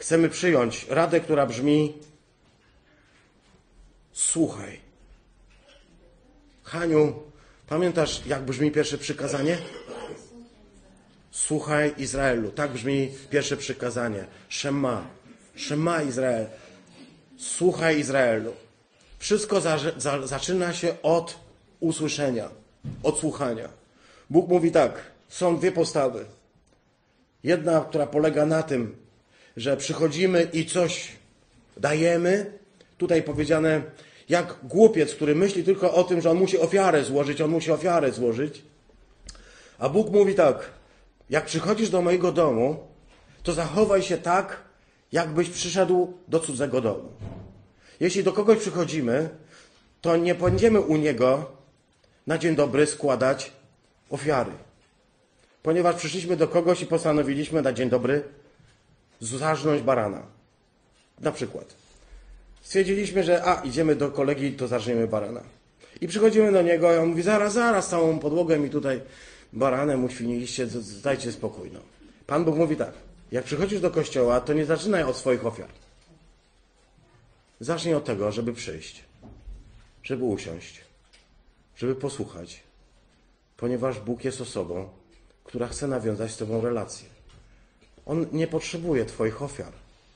chcemy 0.06 0.30
przyjąć. 0.30 0.86
Radę, 0.90 1.20
która 1.20 1.46
brzmi: 1.46 1.94
Słuchaj. 4.14 4.80
Haniu, 6.64 7.24
pamiętasz, 7.68 8.26
jak 8.26 8.42
brzmi 8.42 8.72
pierwsze 8.72 8.98
przykazanie? 8.98 9.58
Słuchaj 11.32 11.94
Izraelu. 11.98 12.52
Tak 12.52 12.72
brzmi 12.72 13.12
pierwsze 13.30 13.58
przykazanie. 13.58 14.26
Szema. 14.50 15.08
Szema 15.56 16.02
Izrael. 16.02 16.48
Słuchaj 17.38 18.00
Izraelu. 18.00 18.54
Wszystko 19.20 19.62
za, 19.62 19.78
za, 19.98 20.28
zaczyna 20.28 20.74
się 20.74 21.02
od 21.02 21.40
usłyszenia, 21.80 22.50
od 23.04 23.20
słuchania. 23.20 23.70
Bóg 24.30 24.50
mówi 24.50 24.72
tak: 24.72 25.02
są 25.30 25.58
dwie 25.58 25.72
postawy. 25.72 26.26
Jedna, 27.44 27.86
która 27.90 28.08
polega 28.08 28.46
na 28.46 28.64
tym, 28.64 29.05
że 29.58 29.78
przychodzimy 29.78 30.48
i 30.54 30.66
coś 30.66 31.12
dajemy. 31.78 32.52
Tutaj 32.98 33.24
powiedziane, 33.24 33.82
jak 34.30 34.56
głupiec, 34.64 35.16
który 35.16 35.36
myśli 35.36 35.64
tylko 35.64 35.94
o 35.94 36.04
tym, 36.04 36.22
że 36.22 36.32
on 36.32 36.38
musi 36.38 36.60
ofiarę 36.60 37.04
złożyć, 37.04 37.42
on 37.42 37.52
musi 37.52 37.72
ofiarę 37.72 38.12
złożyć. 38.12 38.62
A 39.80 39.90
Bóg 39.90 40.12
mówi 40.12 40.36
tak: 40.36 40.70
jak 41.30 41.46
przychodzisz 41.46 41.90
do 41.90 42.02
mojego 42.02 42.32
domu, 42.32 42.88
to 43.44 43.54
zachowaj 43.54 44.02
się 44.04 44.18
tak, 44.18 44.62
jakbyś 45.12 45.50
przyszedł 45.50 46.14
do 46.28 46.40
cudzego 46.40 46.82
domu. 46.82 47.10
Jeśli 48.00 48.24
do 48.24 48.34
kogoś 48.34 48.60
przychodzimy, 48.60 49.30
to 50.02 50.18
nie 50.18 50.36
będziemy 50.36 50.82
u 50.82 50.98
niego 50.98 51.52
na 52.28 52.38
dzień 52.38 52.56
dobry 52.56 52.86
składać 52.86 53.52
ofiary. 54.10 54.52
Ponieważ 55.64 55.96
przyszliśmy 55.96 56.38
do 56.38 56.48
kogoś 56.48 56.82
i 56.82 56.86
postanowiliśmy 56.86 57.62
na 57.62 57.74
dzień 57.74 57.90
dobry 57.90 58.24
zarżnąć 59.26 59.82
barana. 59.82 60.22
Na 61.20 61.32
przykład. 61.32 61.76
Stwierdziliśmy, 62.62 63.24
że 63.24 63.44
a, 63.44 63.62
idziemy 63.62 63.96
do 63.96 64.12
kolegi, 64.12 64.52
to 64.52 64.68
zarżniemy 64.68 65.08
barana. 65.08 65.42
I 66.02 66.08
przychodzimy 66.08 66.52
do 66.52 66.62
niego 66.62 66.94
i 66.94 66.98
on 66.98 67.10
mówi, 67.10 67.22
zaraz, 67.22 67.54
zaraz, 67.54 67.90
całą 67.90 68.20
podłogę 68.20 68.60
mi 68.60 68.70
tutaj 68.70 69.02
baranem 69.54 70.04
uświniliście, 70.04 70.68
dajcie 71.04 71.32
spokój. 71.32 71.72
No. 71.74 71.80
Pan 72.28 72.46
Bóg 72.46 72.56
mówi 72.56 72.76
tak, 72.76 72.94
jak 73.32 73.46
przychodzisz 73.46 73.82
do 73.82 73.92
kościoła, 73.92 74.42
to 74.42 74.54
nie 74.54 74.66
zaczynaj 74.66 75.04
od 75.04 75.18
swoich 75.18 75.46
ofiar. 75.46 75.70
Zacznij 77.60 77.94
od 77.94 78.06
tego, 78.06 78.32
żeby 78.32 78.54
przyjść, 78.54 79.04
żeby 80.04 80.24
usiąść, 80.24 80.82
żeby 81.76 81.96
posłuchać, 81.96 82.64
ponieważ 83.58 84.00
Bóg 84.00 84.24
jest 84.24 84.42
osobą, 84.42 84.90
która 85.44 85.68
chce 85.68 85.88
nawiązać 85.88 86.32
z 86.32 86.38
Tobą 86.38 86.62
relację. 86.62 87.15
On 88.06 88.26
nie 88.32 88.48
potrzebuje 88.48 89.06
Twoich 89.06 89.42
ofiar, 89.42 89.72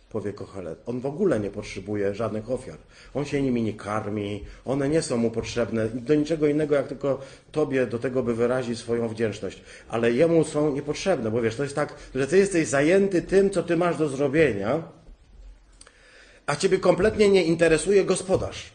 powie 0.10 0.34
Kochelet. 0.34 0.80
On 0.86 1.00
w 1.00 1.06
ogóle 1.06 1.40
nie 1.40 1.50
potrzebuje 1.50 2.16
żadnych 2.16 2.52
ofiar. 2.52 2.78
On 3.14 3.26
się 3.26 3.42
nimi 3.42 3.62
nie 3.62 3.74
karmi, 3.74 4.46
one 4.66 4.90
nie 4.90 5.02
są 5.02 5.18
mu 5.18 5.32
potrzebne 5.32 5.90
do 5.90 6.16
niczego 6.16 6.48
innego, 6.48 6.76
jak 6.76 6.88
tylko 6.88 7.22
Tobie 7.52 7.88
do 7.88 8.00
tego, 8.00 8.24
by 8.24 8.36
wyrazić 8.36 8.80
swoją 8.80 9.08
wdzięczność. 9.08 9.62
Ale 9.90 10.12
Jemu 10.12 10.44
są 10.44 10.74
niepotrzebne, 10.74 11.32
bo 11.32 11.42
wiesz, 11.42 11.56
to 11.56 11.64
jest 11.64 11.76
tak, 11.76 11.94
że 12.16 12.28
Ty 12.28 12.38
jesteś 12.38 12.68
zajęty 12.68 13.22
tym, 13.22 13.50
co 13.50 13.64
Ty 13.64 13.78
masz 13.78 13.98
do 13.98 14.10
zrobienia, 14.10 14.84
a 16.46 16.56
Ciebie 16.56 16.78
kompletnie 16.78 17.30
nie 17.30 17.44
interesuje 17.44 18.06
gospodarz. 18.06 18.72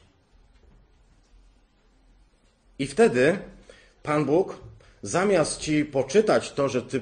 I 2.78 2.86
wtedy 2.86 3.38
Pan 4.02 4.24
Bóg, 4.24 4.58
zamiast 5.02 5.60
Ci 5.60 5.84
poczytać 5.84 6.52
to, 6.52 6.68
że 6.68 6.82
Ty 6.82 7.00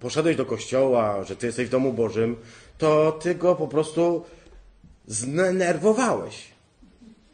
poszedłeś 0.00 0.36
do 0.36 0.46
kościoła, 0.46 1.24
że 1.24 1.36
Ty 1.36 1.46
jesteś 1.46 1.66
w 1.66 1.70
domu 1.70 1.92
Bożym, 1.92 2.36
to 2.78 3.12
Ty 3.12 3.34
go 3.34 3.54
po 3.54 3.68
prostu 3.68 4.24
zdenerwowałeś. 5.06 6.48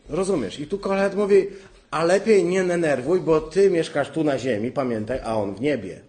Rozumiesz? 0.08 0.60
I 0.60 0.66
tu 0.66 0.78
kolet 0.78 1.14
mówi, 1.14 1.46
a 1.90 2.04
lepiej 2.04 2.44
nie 2.44 2.64
denerwuj, 2.64 3.20
bo 3.20 3.40
Ty 3.40 3.70
mieszkasz 3.70 4.10
tu 4.10 4.24
na 4.24 4.38
ziemi, 4.38 4.72
pamiętaj, 4.72 5.20
a 5.24 5.36
On 5.36 5.54
w 5.54 5.60
niebie. 5.60 6.00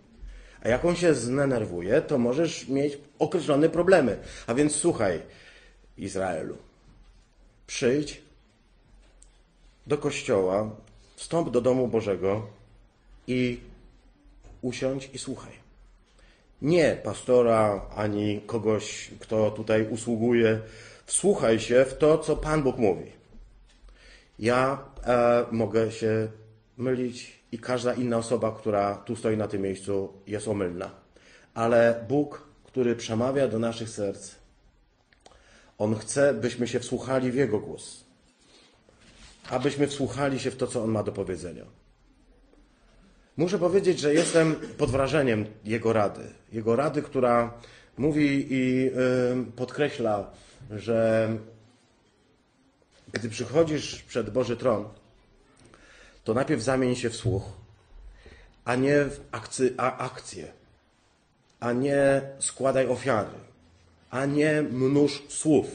A 0.61 0.69
jak 0.69 0.86
on 0.86 0.95
się 0.95 1.13
zdenerwuje, 1.13 2.01
to 2.01 2.17
możesz 2.17 2.67
mieć 2.67 2.97
określone 3.19 3.69
problemy. 3.69 4.17
A 4.47 4.53
więc 4.53 4.75
słuchaj, 4.75 5.21
Izraelu, 5.97 6.57
przyjdź 7.67 8.21
do 9.88 9.97
kościoła, 9.97 10.75
wstąp 11.15 11.49
do 11.49 11.61
domu 11.61 11.88
Bożego 11.88 12.47
i 13.27 13.59
usiądź 14.61 15.09
i 15.13 15.17
słuchaj. 15.17 15.62
Nie 16.64 16.97
pastora 17.03 17.86
ani 17.95 18.41
kogoś, 18.41 19.11
kto 19.20 19.51
tutaj 19.51 19.88
usługuje. 19.89 20.59
Wsłuchaj 21.05 21.59
się 21.59 21.86
w 21.86 21.97
to, 21.97 22.18
co 22.18 22.36
Pan 22.36 22.64
Bóg 22.64 22.78
mówi. 22.78 23.11
Ja 24.39 24.86
e, 25.05 25.45
mogę 25.51 25.91
się 25.91 26.28
mylić 26.78 27.39
i 27.51 27.59
każda 27.59 27.93
inna 27.93 28.18
osoba, 28.18 28.51
która 28.51 28.95
tu 28.95 29.16
stoi 29.16 29.38
na 29.38 29.47
tym 29.47 29.61
miejscu, 29.61 30.14
jest 30.28 30.47
omylna. 30.47 30.91
Ale 31.53 32.05
Bóg, 32.07 32.47
który 32.64 32.95
przemawia 32.95 33.47
do 33.47 33.59
naszych 33.59 33.89
serc, 33.89 34.36
On 35.78 35.95
chce, 35.95 36.34
byśmy 36.34 36.68
się 36.68 36.80
wsłuchali 36.80 37.32
w 37.32 37.36
Jego 37.36 37.59
głos. 37.59 38.03
Abyśmy 39.49 39.88
wsłuchali 39.88 40.39
się 40.39 40.51
w 40.51 40.55
to, 40.55 40.68
co 40.68 40.84
On 40.84 40.91
ma 40.91 41.03
do 41.03 41.11
powiedzenia. 41.11 41.82
Muszę 43.38 43.59
powiedzieć, 43.59 43.99
że 43.99 44.13
jestem 44.13 44.55
pod 44.77 44.91
wrażeniem 44.91 45.45
Jego 45.65 45.93
rady. 45.93 46.21
Jego 46.51 46.75
rady, 46.75 47.01
która 47.01 47.53
mówi 47.97 48.47
i 48.49 48.91
podkreśla, 49.55 50.31
że 50.71 51.29
gdy 53.11 53.29
przychodzisz 53.29 54.03
przed 54.03 54.29
Boży 54.29 54.57
Tron, 54.57 54.86
to 56.23 56.34
najpierw 56.34 56.61
zamień 56.61 56.95
się 56.95 57.09
w 57.09 57.15
słuch, 57.15 57.43
a 58.65 58.75
nie 58.75 59.05
w 59.05 59.19
akcy, 59.31 59.73
a 59.77 59.97
akcję, 59.97 60.47
a 61.59 61.71
nie 61.71 62.21
składaj 62.39 62.88
ofiary, 62.88 63.38
a 64.09 64.25
nie 64.25 64.61
mnóż 64.61 65.23
słów. 65.29 65.67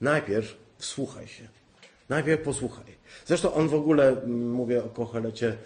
Najpierw 0.00 0.56
wsłuchaj 0.78 1.28
się. 1.28 1.48
Najpierw 2.08 2.42
posłuchaj. 2.42 3.00
Zresztą 3.26 3.54
on 3.54 3.68
w 3.68 3.74
ogóle, 3.74 4.16
mówię 4.26 4.84
o 4.84 4.88
Kochelecie, 4.88 5.56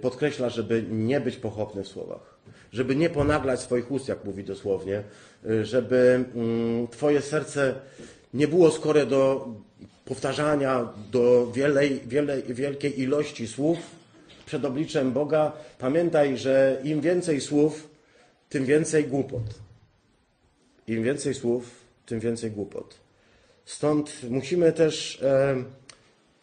podkreśla, 0.00 0.48
żeby 0.48 0.84
nie 0.90 1.20
być 1.20 1.36
pochopny 1.36 1.84
w 1.84 1.88
słowach. 1.88 2.38
Żeby 2.72 2.96
nie 2.96 3.10
ponaglać 3.10 3.60
swoich 3.60 3.90
ust, 3.90 4.08
jak 4.08 4.24
mówi 4.24 4.44
dosłownie. 4.44 5.02
Y, 5.50 5.64
żeby 5.64 6.24
mm, 6.34 6.88
twoje 6.88 7.20
serce 7.20 7.74
nie 8.34 8.48
było 8.48 8.70
skore 8.70 9.06
do 9.06 9.48
powtarzania, 10.04 10.88
do 11.12 11.52
wielej, 11.52 12.00
wielej, 12.06 12.42
wielkiej 12.42 13.00
ilości 13.00 13.48
słów 13.48 13.78
przed 14.46 14.64
obliczem 14.64 15.12
Boga. 15.12 15.52
Pamiętaj, 15.78 16.38
że 16.38 16.80
im 16.84 17.00
więcej 17.00 17.40
słów, 17.40 17.88
tym 18.48 18.64
więcej 18.64 19.04
głupot. 19.04 19.42
Im 20.86 21.02
więcej 21.02 21.34
słów, 21.34 21.70
tym 22.06 22.20
więcej 22.20 22.50
głupot. 22.50 22.94
Stąd 23.64 24.22
musimy 24.30 24.72
też 24.72 25.22
e, 25.22 25.64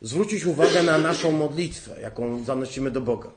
zwrócić 0.01 0.45
uwagę 0.45 0.83
na 0.83 0.97
naszą 0.97 1.31
modlitwę, 1.31 2.01
jaką 2.01 2.43
zanosimy 2.43 2.91
do 2.91 3.01
Boga. 3.01 3.29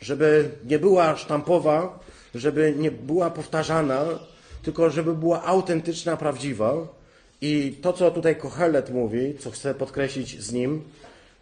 Żeby 0.00 0.50
nie 0.64 0.78
była 0.78 1.16
sztampowa, 1.16 1.98
żeby 2.34 2.74
nie 2.78 2.90
była 2.90 3.30
powtarzana, 3.30 4.04
tylko 4.62 4.90
żeby 4.90 5.14
była 5.14 5.42
autentyczna, 5.44 6.16
prawdziwa. 6.16 6.74
I 7.40 7.78
to, 7.82 7.92
co 7.92 8.10
tutaj 8.10 8.36
Kohelet 8.36 8.90
mówi, 8.90 9.34
co 9.38 9.50
chcę 9.50 9.74
podkreślić 9.74 10.42
z 10.42 10.52
nim, 10.52 10.82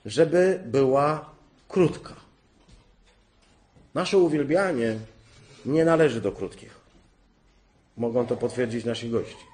żeby 0.06 0.60
była 0.66 1.30
krótka. 1.68 2.14
Nasze 3.94 4.18
uwielbianie 4.18 4.98
nie 5.66 5.84
należy 5.84 6.20
do 6.20 6.32
krótkich. 6.32 6.74
Mogą 7.96 8.26
to 8.26 8.36
potwierdzić 8.36 8.84
nasi 8.84 9.10
gości. 9.10 9.44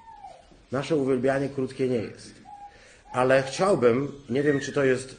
Nasze 0.71 0.95
uwielbianie 0.95 1.49
krótkie 1.49 1.89
nie 1.89 1.95
jest. 1.95 2.41
Ale 3.13 3.43
chciałbym, 3.43 4.11
nie 4.29 4.43
wiem 4.43 4.59
czy 4.59 4.73
to 4.73 4.83
jest 4.83 5.15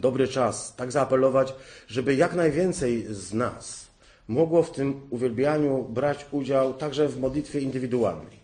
dobry 0.00 0.28
czas, 0.28 0.76
tak 0.76 0.92
zaapelować, 0.92 1.54
żeby 1.88 2.14
jak 2.14 2.34
najwięcej 2.34 3.06
z 3.10 3.34
nas 3.34 3.88
mogło 4.28 4.62
w 4.62 4.72
tym 4.72 5.06
uwielbianiu 5.10 5.82
brać 5.82 6.26
udział 6.30 6.74
także 6.74 7.08
w 7.08 7.20
modlitwie 7.20 7.60
indywidualnej. 7.60 8.42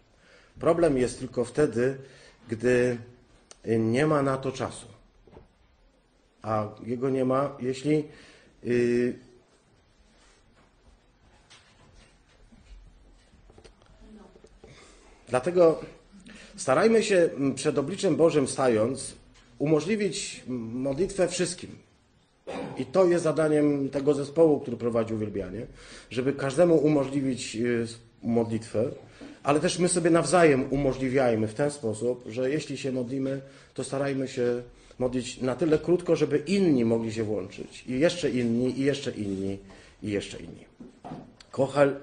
Problem 0.61 0.99
jest 0.99 1.19
tylko 1.19 1.45
wtedy, 1.45 1.99
gdy 2.49 2.99
nie 3.79 4.07
ma 4.07 4.23
na 4.23 4.37
to 4.37 4.53
czasu. 4.53 4.87
A 6.43 6.67
jego 6.83 7.11
nie 7.11 7.25
ma, 7.25 7.57
jeśli 7.61 8.05
yy, 8.63 9.15
Dlatego 15.29 15.81
Starajmy 16.59 17.03
się 17.03 17.17
mm, 17.17 17.55
przed 17.55 17.79
obliczem 17.79 18.17
Bożym 18.17 18.49
stając 18.49 19.15
umożliwić 19.59 20.43
modlitwę 20.73 21.29
wszystkim. 21.29 21.71
I 22.79 22.87
to 22.87 23.07
jest 23.07 23.25
zadaniem 23.25 23.89
tego 23.89 24.15
zespołu, 24.15 24.61
który 24.61 24.77
prowadzi 24.77 25.15
uwielbianie, 25.15 25.67
żeby 26.11 26.33
każdemu 26.33 26.77
umożliwić 26.77 27.57
y, 27.57 27.87
modlitwę, 28.23 28.85
ale 29.43 29.61
też 29.61 29.79
my 29.79 29.89
sobie 29.89 30.11
nawzajem 30.11 30.73
umożliwiajmy 30.73 31.49
w 31.49 31.55
ten 31.55 31.71
sposób, 31.71 32.25
że 32.27 32.51
jeśli 32.51 32.79
się 32.79 32.93
modlimy, 32.93 33.41
to 33.75 33.85
starajmy 33.85 34.29
się 34.29 34.63
modlić 34.99 35.41
na 35.41 35.55
tyle 35.57 35.79
krótko, 35.79 36.17
żeby 36.17 36.39
inni 36.39 36.85
mogli 36.85 37.13
się 37.13 37.25
włączyć. 37.25 37.85
I 37.87 37.99
jeszcze 37.99 38.31
inni, 38.31 38.81
i 38.81 38.85
jeszcze 38.85 39.11
inni, 39.11 39.59
i 40.03 40.11
jeszcze 40.11 40.39
inni. 40.39 40.65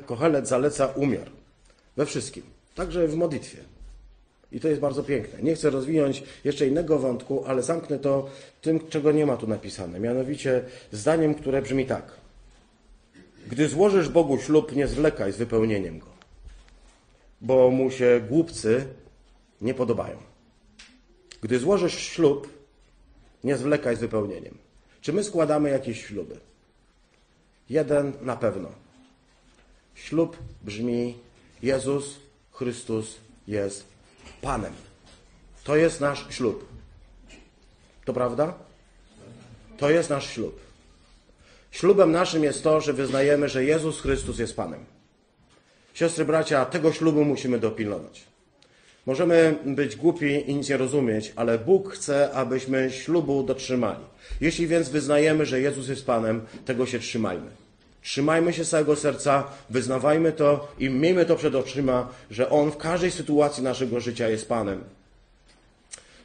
Kochelet 0.05 0.47
zaleca 0.47 0.87
umiar 0.87 1.29
we 1.97 2.05
wszystkim, 2.05 2.43
także 2.75 3.07
w 3.07 3.15
modlitwie. 3.15 3.74
I 4.51 4.59
to 4.59 4.67
jest 4.67 4.81
bardzo 4.81 5.03
piękne. 5.03 5.41
Nie 5.41 5.55
chcę 5.55 5.69
rozwinąć 5.69 6.23
jeszcze 6.43 6.67
innego 6.67 6.99
wątku, 6.99 7.43
ale 7.45 7.63
zamknę 7.63 7.99
to 7.99 8.29
tym, 8.61 8.87
czego 8.89 9.11
nie 9.11 9.25
ma 9.25 9.37
tu 9.37 9.47
napisane. 9.47 9.99
Mianowicie 9.99 10.63
zdaniem, 10.91 11.35
które 11.35 11.61
brzmi 11.61 11.85
tak. 11.85 12.11
Gdy 13.47 13.69
złożysz 13.69 14.09
Bogu 14.09 14.39
ślub, 14.39 14.75
nie 14.75 14.87
zwlekaj 14.87 15.31
z 15.31 15.37
wypełnieniem 15.37 15.99
go, 15.99 16.07
bo 17.41 17.69
mu 17.69 17.91
się 17.91 18.21
głupcy 18.29 18.85
nie 19.61 19.73
podobają. 19.73 20.17
Gdy 21.41 21.59
złożysz 21.59 21.99
ślub, 21.99 22.49
nie 23.43 23.57
zwlekaj 23.57 23.95
z 23.95 23.99
wypełnieniem. 23.99 24.57
Czy 25.01 25.13
my 25.13 25.23
składamy 25.23 25.69
jakieś 25.69 26.05
śluby? 26.05 26.39
Jeden 27.69 28.13
na 28.21 28.35
pewno. 28.35 28.69
Ślub 29.95 30.37
brzmi 30.63 31.17
Jezus 31.63 32.19
Chrystus 32.51 33.17
jest 33.47 33.94
Panem. 34.41 34.73
To 35.63 35.75
jest 35.75 36.01
nasz 36.01 36.25
ślub. 36.29 36.67
To 38.05 38.13
prawda? 38.13 38.53
To 39.77 39.89
jest 39.89 40.09
nasz 40.09 40.29
ślub. 40.29 40.59
Ślubem 41.71 42.11
naszym 42.11 42.43
jest 42.43 42.63
to, 42.63 42.81
że 42.81 42.93
wyznajemy, 42.93 43.49
że 43.49 43.63
Jezus 43.63 44.01
Chrystus 44.01 44.39
jest 44.39 44.55
Panem. 44.55 44.85
Siostry, 45.93 46.25
bracia, 46.25 46.65
tego 46.65 46.93
ślubu 46.93 47.25
musimy 47.25 47.59
dopilnować. 47.59 48.23
Możemy 49.05 49.59
być 49.65 49.95
głupi 49.95 50.49
i 50.49 50.55
nic 50.55 50.69
nie 50.69 50.77
rozumieć, 50.77 51.33
ale 51.35 51.59
Bóg 51.59 51.93
chce, 51.93 52.31
abyśmy 52.31 52.91
ślubu 52.91 53.43
dotrzymali. 53.43 54.03
Jeśli 54.41 54.67
więc 54.67 54.89
wyznajemy, 54.89 55.45
że 55.45 55.61
Jezus 55.61 55.87
jest 55.87 56.05
Panem, 56.05 56.41
tego 56.65 56.85
się 56.85 56.99
trzymajmy. 56.99 57.64
Trzymajmy 58.05 58.53
się 58.53 58.65
całego 58.65 58.95
serca, 58.95 59.43
wyznawajmy 59.69 60.31
to 60.31 60.67
i 60.79 60.89
miejmy 60.89 61.25
to 61.25 61.35
przed 61.35 61.55
oczyma, 61.55 62.07
że 62.31 62.49
On 62.49 62.71
w 62.71 62.77
każdej 62.77 63.11
sytuacji 63.11 63.63
naszego 63.63 63.99
życia 63.99 64.29
jest 64.29 64.49
Panem. 64.49 64.83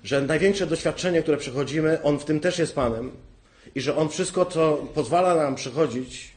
Że 0.05 0.21
największe 0.21 0.67
doświadczenie, 0.67 1.23
które 1.23 1.37
przechodzimy, 1.37 2.03
On 2.03 2.19
w 2.19 2.25
tym 2.25 2.41
też 2.41 2.59
jest 2.59 2.75
Panem. 2.75 3.11
I 3.75 3.81
że 3.81 3.97
On 3.97 4.09
wszystko, 4.09 4.47
co 4.47 4.87
pozwala 4.95 5.35
nam 5.35 5.55
przechodzić, 5.55 6.33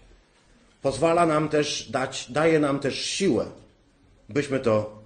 pozwala 0.81 1.25
nam 1.25 1.49
też 1.49 1.89
dać, 1.91 2.31
daje 2.31 2.59
nam 2.59 2.79
też 2.79 3.05
siłę, 3.05 3.45
byśmy 4.29 4.59
to 4.59 4.99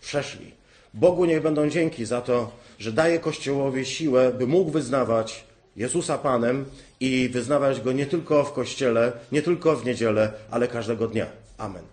przeszli. 0.00 0.54
Bogu 0.94 1.24
niech 1.24 1.42
będą 1.42 1.68
dzięki 1.68 2.04
za 2.04 2.20
to, 2.20 2.52
że 2.78 2.92
daje 2.92 3.18
Kościołowi 3.18 3.86
siłę, 3.86 4.32
by 4.38 4.46
mógł 4.46 4.70
wyznawać 4.70 5.44
Jezusa 5.76 6.18
Panem 6.18 6.64
i 7.02 7.28
wyznawać 7.28 7.80
Go 7.80 7.92
nie 7.92 8.06
tylko 8.06 8.44
w 8.44 8.52
Kościele, 8.52 9.12
nie 9.32 9.42
tylko 9.42 9.76
w 9.76 9.84
niedzielę, 9.84 10.32
ale 10.50 10.68
każdego 10.68 11.08
dnia. 11.08 11.26
Amen. 11.58 11.91